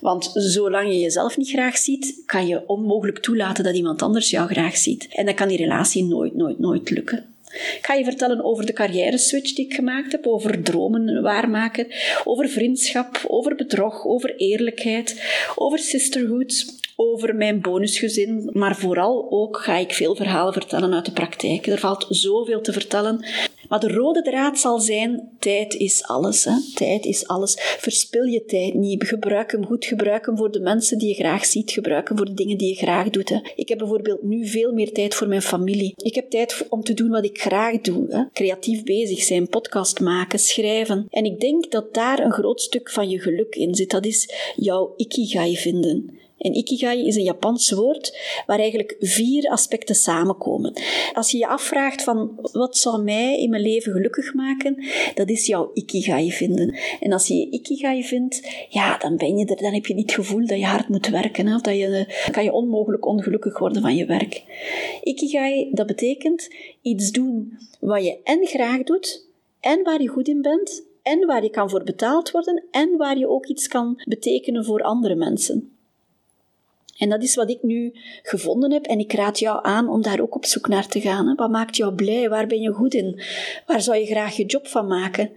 Want 0.01 0.31
zolang 0.33 0.91
je 0.91 0.99
jezelf 0.99 1.37
niet 1.37 1.49
graag 1.49 1.77
ziet, 1.77 2.21
kan 2.25 2.47
je 2.47 2.67
onmogelijk 2.67 3.19
toelaten 3.19 3.63
dat 3.63 3.75
iemand 3.75 4.01
anders 4.01 4.29
jou 4.29 4.47
graag 4.47 4.77
ziet. 4.77 5.07
En 5.11 5.25
dan 5.25 5.35
kan 5.35 5.47
die 5.47 5.57
relatie 5.57 6.03
nooit, 6.03 6.35
nooit, 6.35 6.59
nooit 6.59 6.89
lukken. 6.89 7.25
Ik 7.51 7.79
ga 7.81 7.93
je 7.93 8.03
vertellen 8.03 8.43
over 8.43 8.65
de 8.65 8.73
carrière 8.73 9.17
switch 9.17 9.53
die 9.53 9.65
ik 9.65 9.73
gemaakt 9.73 10.11
heb, 10.11 10.27
over 10.27 10.63
dromen 10.63 11.21
waarmaken, 11.21 11.87
over 12.23 12.49
vriendschap, 12.49 13.23
over 13.27 13.55
bedrog, 13.55 14.05
over 14.05 14.35
eerlijkheid, 14.35 15.23
over 15.55 15.79
sisterhood, 15.79 16.76
over 16.99 17.35
mijn 17.35 17.61
bonusgezin, 17.61 18.49
maar 18.53 18.75
vooral 18.75 19.27
ook 19.29 19.57
ga 19.57 19.77
ik 19.77 19.93
veel 19.93 20.15
verhalen 20.15 20.53
vertellen 20.53 20.93
uit 20.93 21.05
de 21.05 21.11
praktijk. 21.11 21.67
Er 21.67 21.79
valt 21.79 22.05
zoveel 22.09 22.61
te 22.61 22.73
vertellen. 22.73 23.25
Maar 23.69 23.79
de 23.79 23.87
rode 23.87 24.21
draad 24.21 24.59
zal 24.59 24.79
zijn, 24.79 25.29
tijd 25.39 25.73
is 25.73 26.03
alles. 26.03 26.43
Hè? 26.43 26.51
Tijd 26.75 27.05
is 27.05 27.27
alles. 27.27 27.55
Verspil 27.57 28.23
je 28.23 28.45
tijd 28.45 28.73
niet. 28.73 29.03
Gebruik 29.03 29.51
hem 29.51 29.65
goed. 29.65 29.85
Gebruik 29.85 30.25
hem 30.25 30.37
voor 30.37 30.51
de 30.51 30.59
mensen 30.59 30.97
die 30.97 31.07
je 31.07 31.13
graag 31.13 31.45
ziet. 31.45 31.71
Gebruik 31.71 32.07
hem 32.07 32.17
voor 32.17 32.25
de 32.25 32.33
dingen 32.33 32.57
die 32.57 32.67
je 32.67 32.75
graag 32.75 33.09
doet. 33.09 33.29
Hè? 33.29 33.39
Ik 33.55 33.69
heb 33.69 33.77
bijvoorbeeld 33.77 34.23
nu 34.23 34.47
veel 34.47 34.73
meer 34.73 34.91
tijd 34.91 35.15
voor 35.15 35.27
mijn 35.27 35.41
familie. 35.41 35.93
Ik 35.97 36.15
heb 36.15 36.29
tijd 36.29 36.65
om 36.69 36.83
te 36.83 36.93
doen 36.93 37.09
wat 37.09 37.25
ik 37.25 37.41
graag 37.41 37.81
doe. 37.81 38.05
Hè? 38.09 38.23
Creatief 38.33 38.83
bezig 38.83 39.23
zijn, 39.23 39.49
podcast 39.49 39.99
maken, 39.99 40.39
schrijven. 40.39 41.07
En 41.09 41.25
ik 41.25 41.39
denk 41.39 41.71
dat 41.71 41.93
daar 41.93 42.19
een 42.19 42.31
groot 42.31 42.61
stuk 42.61 42.91
van 42.91 43.09
je 43.09 43.19
geluk 43.19 43.55
in 43.55 43.75
zit. 43.75 43.89
Dat 43.89 44.05
is 44.05 44.53
jouw 44.55 44.93
ikigai 44.95 45.57
vinden. 45.57 46.25
En 46.37 46.53
ikigai 46.53 47.07
is 47.07 47.15
een 47.15 47.23
Japans 47.23 47.71
woord 47.71 48.17
waar 48.45 48.59
eigenlijk 48.59 48.95
vier 48.99 49.49
aspecten 49.49 49.95
samenkomen. 49.95 50.73
Als 51.13 51.31
je 51.31 51.37
je 51.37 51.47
afvraagt 51.47 52.03
van 52.03 52.39
wat 52.51 52.77
zou 52.77 53.03
mij 53.03 53.39
in 53.39 53.49
mijn 53.49 53.61
leven 53.61 53.91
gelukkig 53.91 54.33
maken, 54.33 54.83
dat 55.13 55.29
is 55.29 55.45
jouw 55.45 55.71
ikigai 55.73 56.31
vinden. 56.31 56.77
En 56.99 57.13
als 57.13 57.27
je 57.27 57.35
je 57.35 57.49
ikigai 57.49 58.03
vindt, 58.03 58.65
ja, 58.69 58.97
dan 58.97 59.17
ben 59.17 59.37
je 59.37 59.45
er, 59.45 59.61
dan 59.61 59.73
heb 59.73 59.85
je 59.85 59.93
niet 59.93 60.05
het 60.15 60.25
gevoel 60.25 60.45
dat 60.45 60.59
je 60.59 60.65
hard 60.65 60.89
moet 60.89 61.07
werken. 61.07 61.53
Of 61.53 61.61
dat 61.61 61.75
je, 61.75 62.25
kan 62.31 62.43
je 62.43 62.51
onmogelijk 62.51 63.05
ongelukkig 63.05 63.59
worden 63.59 63.81
van 63.81 63.95
je 63.95 64.05
werk. 64.05 64.43
Ikigai, 65.03 65.69
dat 65.71 65.87
betekent 65.87 66.49
iets 66.81 67.11
doen 67.11 67.57
wat 67.79 68.03
je 68.03 68.19
en 68.23 68.47
graag 68.47 68.83
doet, 68.83 69.25
en 69.59 69.83
waar 69.83 70.01
je 70.01 70.07
goed 70.07 70.27
in 70.27 70.41
bent, 70.41 70.83
en 71.01 71.25
waar 71.25 71.43
je 71.43 71.49
kan 71.49 71.69
voor 71.69 71.83
betaald 71.83 72.31
worden, 72.31 72.63
en 72.71 72.97
waar 72.97 73.17
je 73.17 73.29
ook 73.29 73.45
iets 73.45 73.67
kan 73.67 74.01
betekenen 74.05 74.65
voor 74.65 74.81
andere 74.81 75.15
mensen. 75.15 75.76
En 76.97 77.09
dat 77.09 77.23
is 77.23 77.35
wat 77.35 77.49
ik 77.49 77.63
nu 77.63 77.93
gevonden 78.23 78.71
heb 78.71 78.85
en 78.85 78.99
ik 78.99 79.13
raad 79.13 79.39
jou 79.39 79.59
aan 79.61 79.89
om 79.89 80.01
daar 80.01 80.19
ook 80.19 80.35
op 80.35 80.45
zoek 80.45 80.67
naar 80.67 80.87
te 80.87 81.01
gaan. 81.01 81.35
Wat 81.35 81.49
maakt 81.49 81.77
jou 81.77 81.93
blij? 81.93 82.29
Waar 82.29 82.47
ben 82.47 82.61
je 82.61 82.71
goed 82.71 82.93
in? 82.93 83.21
Waar 83.65 83.81
zou 83.81 83.97
je 83.97 84.05
graag 84.05 84.35
je 84.35 84.45
job 84.45 84.67
van 84.67 84.87
maken? 84.87 85.31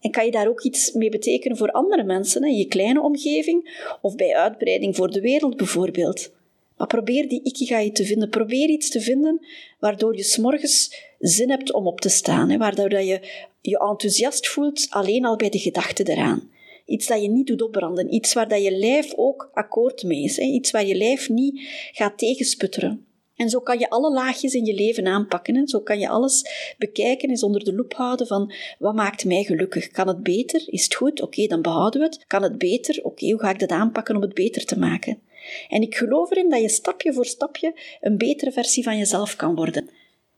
En 0.00 0.10
kan 0.10 0.24
je 0.24 0.30
daar 0.30 0.48
ook 0.48 0.62
iets 0.62 0.92
mee 0.92 1.10
betekenen 1.10 1.56
voor 1.56 1.70
andere 1.70 2.04
mensen, 2.04 2.44
in 2.44 2.56
je 2.56 2.66
kleine 2.66 3.00
omgeving 3.00 3.86
of 4.02 4.16
bij 4.16 4.36
uitbreiding 4.36 4.96
voor 4.96 5.10
de 5.10 5.20
wereld 5.20 5.56
bijvoorbeeld? 5.56 6.30
Maar 6.76 6.86
probeer 6.86 7.28
die 7.28 7.42
ikigai 7.42 7.92
te 7.92 8.04
vinden. 8.04 8.28
Probeer 8.28 8.68
iets 8.68 8.90
te 8.90 9.00
vinden 9.00 9.46
waardoor 9.78 10.16
je 10.16 10.22
s'morgens 10.22 10.94
zin 11.18 11.50
hebt 11.50 11.72
om 11.72 11.86
op 11.86 12.00
te 12.00 12.08
staan. 12.08 12.50
Hè? 12.50 12.56
Waardoor 12.56 12.90
je 12.90 13.20
je 13.60 13.78
enthousiast 13.78 14.48
voelt 14.48 14.86
alleen 14.90 15.24
al 15.24 15.36
bij 15.36 15.50
de 15.50 15.58
gedachte 15.58 16.10
eraan. 16.10 16.50
Iets 16.88 17.06
dat 17.06 17.22
je 17.22 17.28
niet 17.28 17.46
doet 17.46 17.62
opbranden. 17.62 18.14
Iets 18.14 18.32
waar 18.32 18.48
dat 18.48 18.62
je 18.62 18.70
lijf 18.70 19.14
ook 19.16 19.50
akkoord 19.52 20.02
mee 20.02 20.22
is. 20.22 20.36
Hè? 20.36 20.44
Iets 20.44 20.70
waar 20.70 20.86
je 20.86 20.94
lijf 20.94 21.28
niet 21.28 21.60
gaat 21.92 22.18
tegensputteren. 22.18 23.06
En 23.36 23.48
zo 23.48 23.60
kan 23.60 23.78
je 23.78 23.90
alle 23.90 24.12
laagjes 24.12 24.54
in 24.54 24.64
je 24.64 24.74
leven 24.74 25.06
aanpakken. 25.06 25.54
Hè? 25.54 25.66
Zo 25.66 25.80
kan 25.80 25.98
je 25.98 26.08
alles 26.08 26.44
bekijken, 26.78 27.30
eens 27.30 27.42
onder 27.42 27.64
de 27.64 27.74
loep 27.74 27.94
houden 27.94 28.26
van 28.26 28.52
wat 28.78 28.94
maakt 28.94 29.24
mij 29.24 29.44
gelukkig? 29.44 29.88
Kan 29.88 30.08
het 30.08 30.22
beter? 30.22 30.62
Is 30.66 30.84
het 30.84 30.94
goed? 30.94 31.22
Oké, 31.22 31.46
dan 31.46 31.62
behouden 31.62 32.00
we 32.00 32.06
het. 32.06 32.24
Kan 32.26 32.42
het 32.42 32.58
beter? 32.58 33.00
Oké, 33.02 33.30
hoe 33.30 33.40
ga 33.40 33.50
ik 33.50 33.58
dat 33.58 33.70
aanpakken 33.70 34.16
om 34.16 34.22
het 34.22 34.34
beter 34.34 34.64
te 34.64 34.78
maken? 34.78 35.20
En 35.68 35.82
ik 35.82 35.94
geloof 35.94 36.30
erin 36.30 36.50
dat 36.50 36.60
je 36.60 36.68
stapje 36.68 37.12
voor 37.12 37.26
stapje 37.26 37.74
een 38.00 38.18
betere 38.18 38.52
versie 38.52 38.82
van 38.82 38.98
jezelf 38.98 39.36
kan 39.36 39.54
worden. 39.54 39.90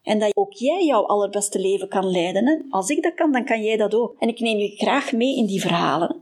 En 0.02 0.18
dat 0.18 0.36
ook 0.36 0.52
jij 0.52 0.84
jouw 0.84 1.06
allerbeste 1.06 1.58
leven 1.58 1.88
kan 1.88 2.10
leiden. 2.10 2.46
Hè? 2.46 2.56
Als 2.70 2.88
ik 2.88 3.02
dat 3.02 3.14
kan, 3.14 3.32
dan 3.32 3.44
kan 3.44 3.62
jij 3.62 3.76
dat 3.76 3.94
ook. 3.94 4.16
En 4.18 4.28
ik 4.28 4.40
neem 4.40 4.58
je 4.58 4.76
graag 4.76 5.12
mee 5.12 5.36
in 5.36 5.46
die 5.46 5.60
verhalen. 5.60 6.20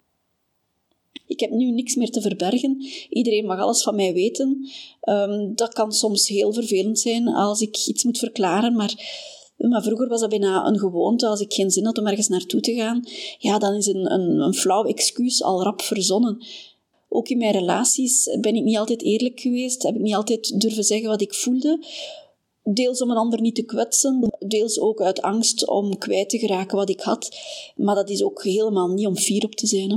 Ik 1.28 1.40
heb 1.40 1.50
nu 1.50 1.70
niks 1.70 1.94
meer 1.94 2.10
te 2.10 2.20
verbergen. 2.20 2.86
Iedereen 3.10 3.46
mag 3.46 3.60
alles 3.60 3.82
van 3.82 3.94
mij 3.94 4.12
weten. 4.12 4.68
Um, 5.02 5.54
dat 5.54 5.72
kan 5.72 5.92
soms 5.92 6.28
heel 6.28 6.52
vervelend 6.52 6.98
zijn 6.98 7.28
als 7.28 7.60
ik 7.60 7.86
iets 7.86 8.04
moet 8.04 8.18
verklaren, 8.18 8.76
maar, 8.76 8.94
maar 9.56 9.82
vroeger 9.82 10.08
was 10.08 10.20
dat 10.20 10.30
bijna 10.30 10.66
een 10.66 10.78
gewoonte. 10.78 11.26
Als 11.26 11.40
ik 11.40 11.52
geen 11.52 11.70
zin 11.70 11.84
had 11.84 11.98
om 11.98 12.06
ergens 12.06 12.28
naartoe 12.28 12.60
te 12.60 12.74
gaan, 12.74 13.04
ja, 13.38 13.58
dan 13.58 13.74
is 13.74 13.86
een, 13.86 14.12
een, 14.12 14.40
een 14.40 14.54
flauw 14.54 14.84
excuus 14.84 15.42
al 15.42 15.62
rap 15.62 15.82
verzonnen. 15.82 16.46
Ook 17.08 17.28
in 17.28 17.38
mijn 17.38 17.52
relaties 17.52 18.36
ben 18.40 18.54
ik 18.54 18.64
niet 18.64 18.76
altijd 18.76 19.02
eerlijk 19.02 19.40
geweest, 19.40 19.82
heb 19.82 19.94
ik 19.94 20.00
niet 20.00 20.14
altijd 20.14 20.60
durven 20.60 20.84
zeggen 20.84 21.08
wat 21.08 21.20
ik 21.20 21.34
voelde. 21.34 21.84
Deels 22.62 23.02
om 23.02 23.10
een 23.10 23.16
ander 23.16 23.40
niet 23.40 23.54
te 23.54 23.62
kwetsen, 23.62 24.32
deels 24.38 24.80
ook 24.80 25.00
uit 25.00 25.22
angst 25.22 25.68
om 25.68 25.98
kwijt 25.98 26.28
te 26.28 26.38
geraken 26.38 26.76
wat 26.76 26.88
ik 26.88 27.00
had. 27.00 27.36
Maar 27.76 27.94
dat 27.94 28.10
is 28.10 28.22
ook 28.22 28.44
helemaal 28.44 28.88
niet 28.88 29.06
om 29.06 29.16
fier 29.16 29.44
op 29.44 29.54
te 29.54 29.66
zijn. 29.66 29.90
Hè. 29.90 29.96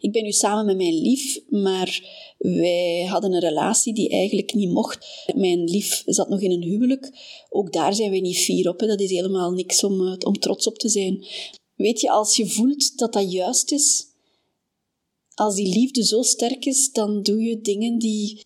Ik 0.00 0.12
ben 0.12 0.22
nu 0.22 0.32
samen 0.32 0.66
met 0.66 0.76
mijn 0.76 1.00
lief, 1.00 1.40
maar 1.48 2.02
wij 2.38 3.06
hadden 3.10 3.32
een 3.32 3.40
relatie 3.40 3.94
die 3.94 4.08
eigenlijk 4.08 4.54
niet 4.54 4.70
mocht. 4.70 5.26
Mijn 5.34 5.64
lief 5.64 6.02
zat 6.06 6.28
nog 6.28 6.40
in 6.40 6.50
een 6.50 6.62
huwelijk. 6.62 7.10
Ook 7.50 7.72
daar 7.72 7.94
zijn 7.94 8.10
wij 8.10 8.20
niet 8.20 8.38
fier 8.38 8.68
op. 8.68 8.78
Dat 8.78 9.00
is 9.00 9.10
helemaal 9.10 9.50
niks 9.50 9.84
om, 9.84 10.06
eh, 10.06 10.14
om 10.18 10.38
trots 10.38 10.66
op 10.66 10.78
te 10.78 10.88
zijn. 10.88 11.26
Weet 11.74 12.00
je, 12.00 12.10
als 12.10 12.36
je 12.36 12.46
voelt 12.46 12.98
dat 12.98 13.12
dat 13.12 13.32
juist 13.32 13.72
is, 13.72 14.06
als 15.34 15.54
die 15.54 15.68
liefde 15.68 16.04
zo 16.04 16.22
sterk 16.22 16.64
is, 16.64 16.92
dan 16.92 17.22
doe 17.22 17.40
je 17.40 17.60
dingen 17.60 17.98
die, 17.98 18.44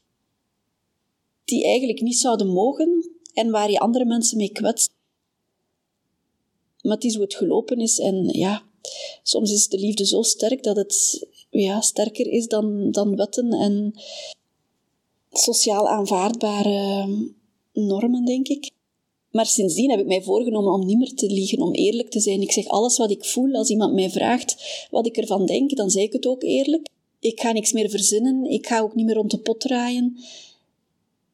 die 1.45 1.65
eigenlijk 1.65 2.01
niet 2.01 2.19
zouden 2.19 2.47
mogen 2.47 3.11
en 3.33 3.51
waar 3.51 3.71
je 3.71 3.79
andere 3.79 4.05
mensen 4.05 4.37
mee 4.37 4.53
kwetst. 4.53 4.91
Maar 6.83 6.95
het 6.95 7.05
is 7.05 7.15
hoe 7.15 7.23
het 7.23 7.35
gelopen 7.35 7.81
is 7.81 7.99
en 7.99 8.29
ja, 8.29 8.63
soms 9.23 9.53
is 9.53 9.69
de 9.69 9.79
liefde 9.79 10.07
zo 10.07 10.23
sterk 10.23 10.63
dat 10.63 10.77
het 10.77 11.27
ja, 11.62 11.81
sterker 11.81 12.27
is 12.27 12.47
dan, 12.47 12.90
dan 12.90 13.16
wetten 13.16 13.53
en 13.53 13.92
sociaal 15.33 15.88
aanvaardbare 15.88 17.09
normen, 17.73 18.25
denk 18.25 18.49
ik. 18.49 18.71
Maar 19.31 19.47
sindsdien 19.47 19.90
heb 19.90 20.01
ik 20.01 20.07
mij 20.07 20.23
voorgenomen 20.23 20.73
om 20.73 20.87
niet 20.87 20.99
meer 20.99 21.14
te 21.14 21.27
liegen, 21.27 21.62
om 21.62 21.73
eerlijk 21.73 22.11
te 22.11 22.21
zijn. 22.21 22.40
Ik 22.40 22.53
zeg 22.53 22.66
alles 22.66 22.97
wat 22.97 23.11
ik 23.11 23.25
voel. 23.25 23.53
Als 23.55 23.68
iemand 23.68 23.94
mij 23.94 24.11
vraagt 24.11 24.87
wat 24.90 25.07
ik 25.07 25.16
ervan 25.16 25.47
denk, 25.47 25.77
dan 25.77 25.90
zeg 25.90 26.03
ik 26.03 26.12
het 26.12 26.27
ook 26.27 26.42
eerlijk. 26.42 26.88
Ik 27.21 27.40
ga 27.40 27.53
niks 27.53 27.73
meer 27.73 27.90
verzinnen. 27.90 28.44
Ik 28.44 28.66
ga 28.66 28.81
ook 28.81 28.94
niet 28.94 29.07
meer 29.07 29.14
rond 29.14 29.31
de 29.31 29.38
pot 29.38 29.61
draaien. 29.61 30.16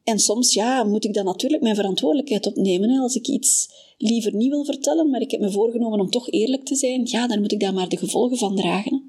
En 0.04 0.18
soms, 0.18 0.54
ja, 0.54 0.84
moet 0.84 1.04
ik 1.04 1.14
dan 1.14 1.24
natuurlijk 1.24 1.62
mijn 1.62 1.74
verantwoordelijkheid 1.74 2.46
opnemen. 2.46 3.00
Als 3.00 3.14
ik 3.14 3.26
iets 3.26 3.68
liever 3.98 4.34
niet 4.34 4.50
wil 4.50 4.64
vertellen, 4.64 5.10
maar 5.10 5.20
ik 5.20 5.30
heb 5.30 5.40
me 5.40 5.50
voorgenomen 5.50 6.00
om 6.00 6.10
toch 6.10 6.30
eerlijk 6.30 6.64
te 6.64 6.74
zijn, 6.74 7.00
ja, 7.04 7.26
dan 7.26 7.40
moet 7.40 7.52
ik 7.52 7.60
daar 7.60 7.74
maar 7.74 7.88
de 7.88 7.96
gevolgen 7.96 8.36
van 8.36 8.56
dragen. 8.56 9.03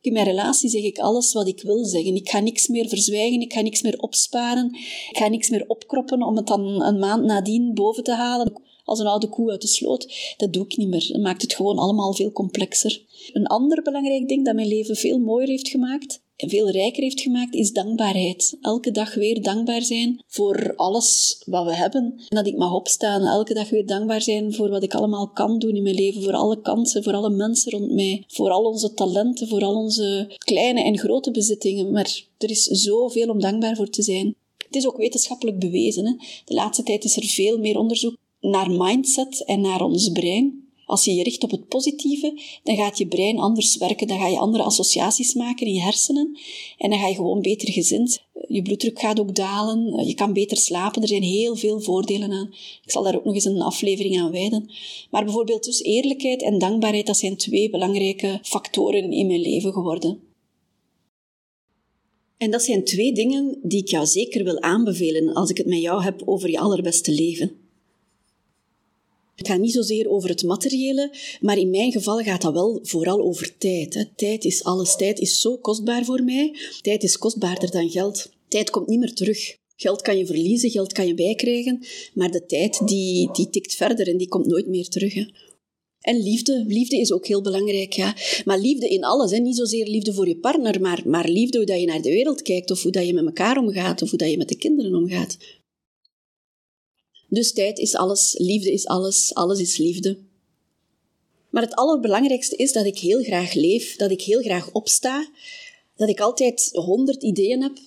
In 0.00 0.12
mijn 0.12 0.26
relatie 0.26 0.68
zeg 0.68 0.82
ik 0.82 0.98
alles 0.98 1.32
wat 1.32 1.46
ik 1.46 1.62
wil 1.62 1.84
zeggen. 1.84 2.14
Ik 2.14 2.28
ga 2.28 2.40
niks 2.40 2.68
meer 2.68 2.88
verzwijgen, 2.88 3.40
ik 3.40 3.52
ga 3.52 3.60
niks 3.60 3.82
meer 3.82 3.98
opsparen, 3.98 4.70
ik 5.10 5.16
ga 5.16 5.28
niks 5.28 5.50
meer 5.50 5.64
opkroppen 5.66 6.22
om 6.22 6.36
het 6.36 6.46
dan 6.46 6.82
een 6.82 6.98
maand 6.98 7.24
nadien 7.24 7.74
boven 7.74 8.04
te 8.04 8.14
halen 8.14 8.62
als 8.84 8.98
een 8.98 9.06
oude 9.06 9.28
koe 9.28 9.50
uit 9.50 9.60
de 9.60 9.66
sloot. 9.66 10.34
Dat 10.36 10.52
doe 10.52 10.64
ik 10.64 10.76
niet 10.76 10.88
meer. 10.88 11.08
Dat 11.12 11.20
maakt 11.20 11.42
het 11.42 11.54
gewoon 11.54 11.78
allemaal 11.78 12.14
veel 12.14 12.32
complexer. 12.32 13.02
Een 13.32 13.46
ander 13.46 13.82
belangrijk 13.82 14.28
ding 14.28 14.44
dat 14.44 14.54
mijn 14.54 14.68
leven 14.68 14.96
veel 14.96 15.18
mooier 15.18 15.48
heeft 15.48 15.68
gemaakt, 15.68 16.21
veel 16.36 16.70
rijker 16.70 17.02
heeft 17.02 17.20
gemaakt, 17.20 17.54
is 17.54 17.72
dankbaarheid. 17.72 18.56
Elke 18.60 18.90
dag 18.90 19.14
weer 19.14 19.42
dankbaar 19.42 19.82
zijn 19.82 20.22
voor 20.26 20.72
alles 20.76 21.42
wat 21.46 21.64
we 21.64 21.74
hebben. 21.74 22.14
En 22.28 22.36
dat 22.36 22.46
ik 22.46 22.56
mag 22.56 22.74
opstaan. 22.74 23.22
Elke 23.22 23.54
dag 23.54 23.70
weer 23.70 23.86
dankbaar 23.86 24.22
zijn 24.22 24.54
voor 24.54 24.68
wat 24.68 24.82
ik 24.82 24.94
allemaal 24.94 25.28
kan 25.28 25.58
doen 25.58 25.76
in 25.76 25.82
mijn 25.82 25.94
leven. 25.94 26.22
Voor 26.22 26.32
alle 26.32 26.60
kansen, 26.60 27.02
voor 27.02 27.14
alle 27.14 27.30
mensen 27.30 27.72
rond 27.72 27.92
mij. 27.92 28.24
Voor 28.28 28.50
al 28.50 28.64
onze 28.64 28.94
talenten, 28.94 29.48
voor 29.48 29.62
al 29.62 29.74
onze 29.74 30.34
kleine 30.38 30.82
en 30.82 30.98
grote 30.98 31.30
bezittingen. 31.30 31.90
Maar 31.90 32.24
er 32.38 32.50
is 32.50 32.64
zoveel 32.64 33.28
om 33.28 33.40
dankbaar 33.40 33.76
voor 33.76 33.90
te 33.90 34.02
zijn. 34.02 34.34
Het 34.66 34.76
is 34.76 34.86
ook 34.86 34.96
wetenschappelijk 34.96 35.58
bewezen. 35.58 36.06
Hè? 36.06 36.12
De 36.44 36.54
laatste 36.54 36.82
tijd 36.82 37.04
is 37.04 37.16
er 37.16 37.24
veel 37.24 37.58
meer 37.58 37.78
onderzoek 37.78 38.16
naar 38.40 38.70
mindset 38.70 39.44
en 39.44 39.60
naar 39.60 39.82
ons 39.82 40.08
brein. 40.08 40.61
Als 40.92 41.04
je 41.04 41.14
je 41.14 41.22
richt 41.22 41.42
op 41.42 41.50
het 41.50 41.68
positieve, 41.68 42.40
dan 42.62 42.76
gaat 42.76 42.98
je 42.98 43.06
brein 43.06 43.38
anders 43.38 43.76
werken, 43.76 44.06
dan 44.06 44.18
ga 44.18 44.26
je 44.26 44.38
andere 44.38 44.64
associaties 44.64 45.34
maken 45.34 45.66
in 45.66 45.74
je 45.74 45.80
hersenen 45.80 46.38
en 46.78 46.90
dan 46.90 46.98
ga 46.98 47.08
je 47.08 47.14
gewoon 47.14 47.40
beter 47.40 47.72
gezind. 47.72 48.22
Je 48.48 48.62
bloeddruk 48.62 49.00
gaat 49.00 49.20
ook 49.20 49.34
dalen, 49.34 50.06
je 50.06 50.14
kan 50.14 50.32
beter 50.32 50.56
slapen, 50.56 51.02
er 51.02 51.08
zijn 51.08 51.22
heel 51.22 51.56
veel 51.56 51.80
voordelen 51.80 52.32
aan. 52.32 52.54
Ik 52.84 52.90
zal 52.90 53.02
daar 53.02 53.16
ook 53.16 53.24
nog 53.24 53.34
eens 53.34 53.44
een 53.44 53.62
aflevering 53.62 54.20
aan 54.20 54.30
wijden. 54.30 54.70
Maar 55.10 55.24
bijvoorbeeld 55.24 55.64
dus 55.64 55.82
eerlijkheid 55.82 56.42
en 56.42 56.58
dankbaarheid, 56.58 57.06
dat 57.06 57.16
zijn 57.16 57.36
twee 57.36 57.70
belangrijke 57.70 58.38
factoren 58.42 59.12
in 59.12 59.26
mijn 59.26 59.40
leven 59.40 59.72
geworden. 59.72 60.20
En 62.36 62.50
dat 62.50 62.62
zijn 62.62 62.84
twee 62.84 63.12
dingen 63.12 63.58
die 63.62 63.80
ik 63.80 63.88
jou 63.88 64.06
zeker 64.06 64.44
wil 64.44 64.60
aanbevelen 64.60 65.34
als 65.34 65.50
ik 65.50 65.56
het 65.56 65.66
met 65.66 65.80
jou 65.80 66.02
heb 66.02 66.22
over 66.24 66.50
je 66.50 66.58
allerbeste 66.58 67.12
leven. 67.12 67.61
Het 69.34 69.48
gaat 69.48 69.60
niet 69.60 69.72
zozeer 69.72 70.08
over 70.08 70.28
het 70.28 70.42
materiële, 70.42 71.16
maar 71.40 71.58
in 71.58 71.70
mijn 71.70 71.92
geval 71.92 72.18
gaat 72.18 72.42
dat 72.42 72.52
wel 72.52 72.78
vooral 72.82 73.20
over 73.20 73.58
tijd. 73.58 73.94
Hè. 73.94 74.04
Tijd 74.16 74.44
is 74.44 74.64
alles. 74.64 74.96
Tijd 74.96 75.18
is 75.18 75.40
zo 75.40 75.56
kostbaar 75.56 76.04
voor 76.04 76.22
mij. 76.22 76.56
Tijd 76.80 77.02
is 77.02 77.18
kostbaarder 77.18 77.70
dan 77.70 77.90
geld. 77.90 78.30
Tijd 78.48 78.70
komt 78.70 78.88
niet 78.88 78.98
meer 78.98 79.14
terug. 79.14 79.56
Geld 79.76 80.02
kan 80.02 80.18
je 80.18 80.26
verliezen, 80.26 80.70
geld 80.70 80.92
kan 80.92 81.06
je 81.06 81.14
bijkrijgen, 81.14 81.86
maar 82.14 82.30
de 82.30 82.46
tijd 82.46 82.80
die, 82.84 83.28
die 83.32 83.50
tikt 83.50 83.74
verder 83.74 84.08
en 84.08 84.16
die 84.16 84.28
komt 84.28 84.46
nooit 84.46 84.66
meer 84.66 84.88
terug. 84.88 85.14
Hè. 85.14 85.24
En 86.00 86.22
liefde. 86.22 86.64
Liefde 86.68 86.96
is 86.96 87.12
ook 87.12 87.26
heel 87.26 87.42
belangrijk. 87.42 87.92
Ja. 87.92 88.16
Maar 88.44 88.58
liefde 88.58 88.88
in 88.88 89.04
alles. 89.04 89.30
Hè. 89.30 89.38
Niet 89.38 89.56
zozeer 89.56 89.86
liefde 89.86 90.12
voor 90.14 90.28
je 90.28 90.36
partner, 90.36 90.80
maar, 90.80 91.02
maar 91.06 91.28
liefde 91.28 91.56
hoe 91.56 91.66
dat 91.66 91.80
je 91.80 91.86
naar 91.86 92.02
de 92.02 92.10
wereld 92.10 92.42
kijkt, 92.42 92.70
of 92.70 92.82
hoe 92.82 92.92
dat 92.92 93.06
je 93.06 93.14
met 93.14 93.24
elkaar 93.24 93.56
omgaat, 93.58 94.02
of 94.02 94.10
hoe 94.10 94.18
dat 94.18 94.30
je 94.30 94.36
met 94.36 94.48
de 94.48 94.56
kinderen 94.56 94.94
omgaat. 94.94 95.36
Dus 97.32 97.52
tijd 97.52 97.78
is 97.78 97.94
alles, 97.94 98.34
liefde 98.38 98.72
is 98.72 98.86
alles, 98.86 99.34
alles 99.34 99.60
is 99.60 99.76
liefde. 99.76 100.18
Maar 101.50 101.62
het 101.62 101.74
allerbelangrijkste 101.74 102.56
is 102.56 102.72
dat 102.72 102.84
ik 102.84 102.98
heel 102.98 103.22
graag 103.22 103.54
leef, 103.54 103.96
dat 103.96 104.10
ik 104.10 104.22
heel 104.22 104.40
graag 104.40 104.72
opsta, 104.72 105.30
dat 105.96 106.08
ik 106.08 106.20
altijd 106.20 106.70
honderd 106.72 107.22
ideeën 107.22 107.62
heb. 107.62 107.78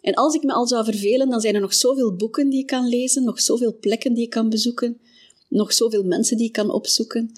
En 0.00 0.14
als 0.14 0.34
ik 0.34 0.42
me 0.42 0.52
al 0.52 0.66
zou 0.66 0.84
vervelen, 0.84 1.30
dan 1.30 1.40
zijn 1.40 1.54
er 1.54 1.60
nog 1.60 1.74
zoveel 1.74 2.16
boeken 2.16 2.48
die 2.48 2.60
ik 2.60 2.66
kan 2.66 2.88
lezen, 2.88 3.24
nog 3.24 3.40
zoveel 3.40 3.78
plekken 3.78 4.14
die 4.14 4.24
ik 4.24 4.30
kan 4.30 4.48
bezoeken, 4.48 5.00
nog 5.48 5.72
zoveel 5.72 6.04
mensen 6.04 6.36
die 6.36 6.46
ik 6.46 6.52
kan 6.52 6.70
opzoeken. 6.70 7.32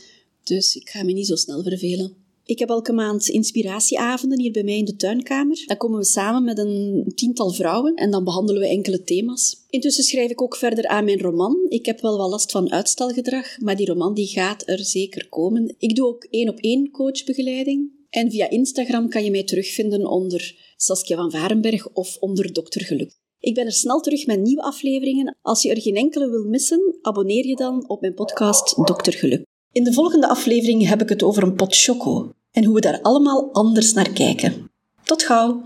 Dus 0.45 0.77
ik 0.77 0.89
ga 0.89 1.03
me 1.03 1.13
niet 1.13 1.27
zo 1.27 1.37
snel 1.37 1.63
vervelen. 1.63 2.28
Ik 2.49 2.59
heb 2.59 2.69
elke 2.69 2.93
maand 2.93 3.29
inspiratieavonden 3.29 4.41
hier 4.41 4.53
bij 4.53 4.63
mij 4.63 4.77
in 4.77 4.85
de 4.85 4.97
tuinkamer. 4.97 5.63
Dan 5.67 5.77
komen 5.77 5.99
we 5.99 6.05
samen 6.05 6.45
met 6.45 6.59
een 6.59 7.13
tiental 7.15 7.51
vrouwen 7.51 7.95
en 7.95 8.11
dan 8.11 8.25
behandelen 8.25 8.63
we 8.63 8.69
enkele 8.69 9.03
thema's. 9.03 9.65
Intussen 9.71 10.05
schrijf 10.05 10.31
ik 10.31 10.43
ook 10.43 10.57
verder 10.57 10.87
aan 10.87 11.05
mijn 11.05 11.21
roman. 11.21 11.67
Ik 11.69 11.87
heb 11.87 12.01
wel 12.01 12.17
wat 12.17 12.31
last 12.31 12.51
van 12.51 12.73
uitstelgedrag, 12.73 13.59
maar 13.61 13.77
die 13.77 13.87
roman 13.87 14.15
die 14.15 14.27
gaat 14.27 14.69
er 14.69 14.85
zeker 14.85 15.29
komen. 15.29 15.75
Ik 15.79 15.95
doe 15.97 16.07
ook 16.07 16.25
één 16.31 16.49
op 16.49 16.59
één 16.59 16.91
coachbegeleiding. 16.91 17.91
En 18.11 18.31
via 18.31 18.51
Instagram 18.51 19.09
kan 19.09 19.25
je 19.25 19.31
mij 19.31 19.45
terugvinden 19.45 20.07
onder 20.07 20.73
Saskia 20.77 21.17
van 21.17 21.31
Varenberg 21.31 21.89
of 21.93 22.17
onder 22.21 22.53
Dr. 22.53 22.81
Geluk. 22.81 23.13
Ik 23.41 23.55
ben 23.55 23.67
er 23.67 23.73
snel 23.73 24.01
terug 24.01 24.27
met 24.27 24.41
nieuwe 24.41 24.63
afleveringen. 24.63 25.37
Als 25.43 25.63
je 25.63 25.71
er 25.71 25.81
geen 25.81 25.97
enkele 25.97 26.31
wil 26.31 26.45
missen, 26.45 26.99
abonneer 27.03 27.47
je 27.47 27.57
dan 27.57 27.89
op 27.89 28.01
mijn 28.01 28.15
podcast 28.15 28.75
Dr. 28.75 29.13
Geluk. 29.13 29.43
In 29.73 29.85
de 29.85 29.93
volgende 29.93 30.29
aflevering 30.29 30.89
heb 30.89 31.03
ik 31.03 31.09
het 31.09 31.23
over 31.23 31.43
een 31.43 31.55
pot 31.55 31.77
choco 31.77 32.33
en 32.51 32.65
hoe 32.65 32.75
we 32.75 32.81
daar 32.81 33.03
allemaal 33.03 33.53
anders 33.53 33.93
naar 33.93 34.11
kijken. 34.11 34.71
Tot 35.05 35.23
gauw! 35.23 35.65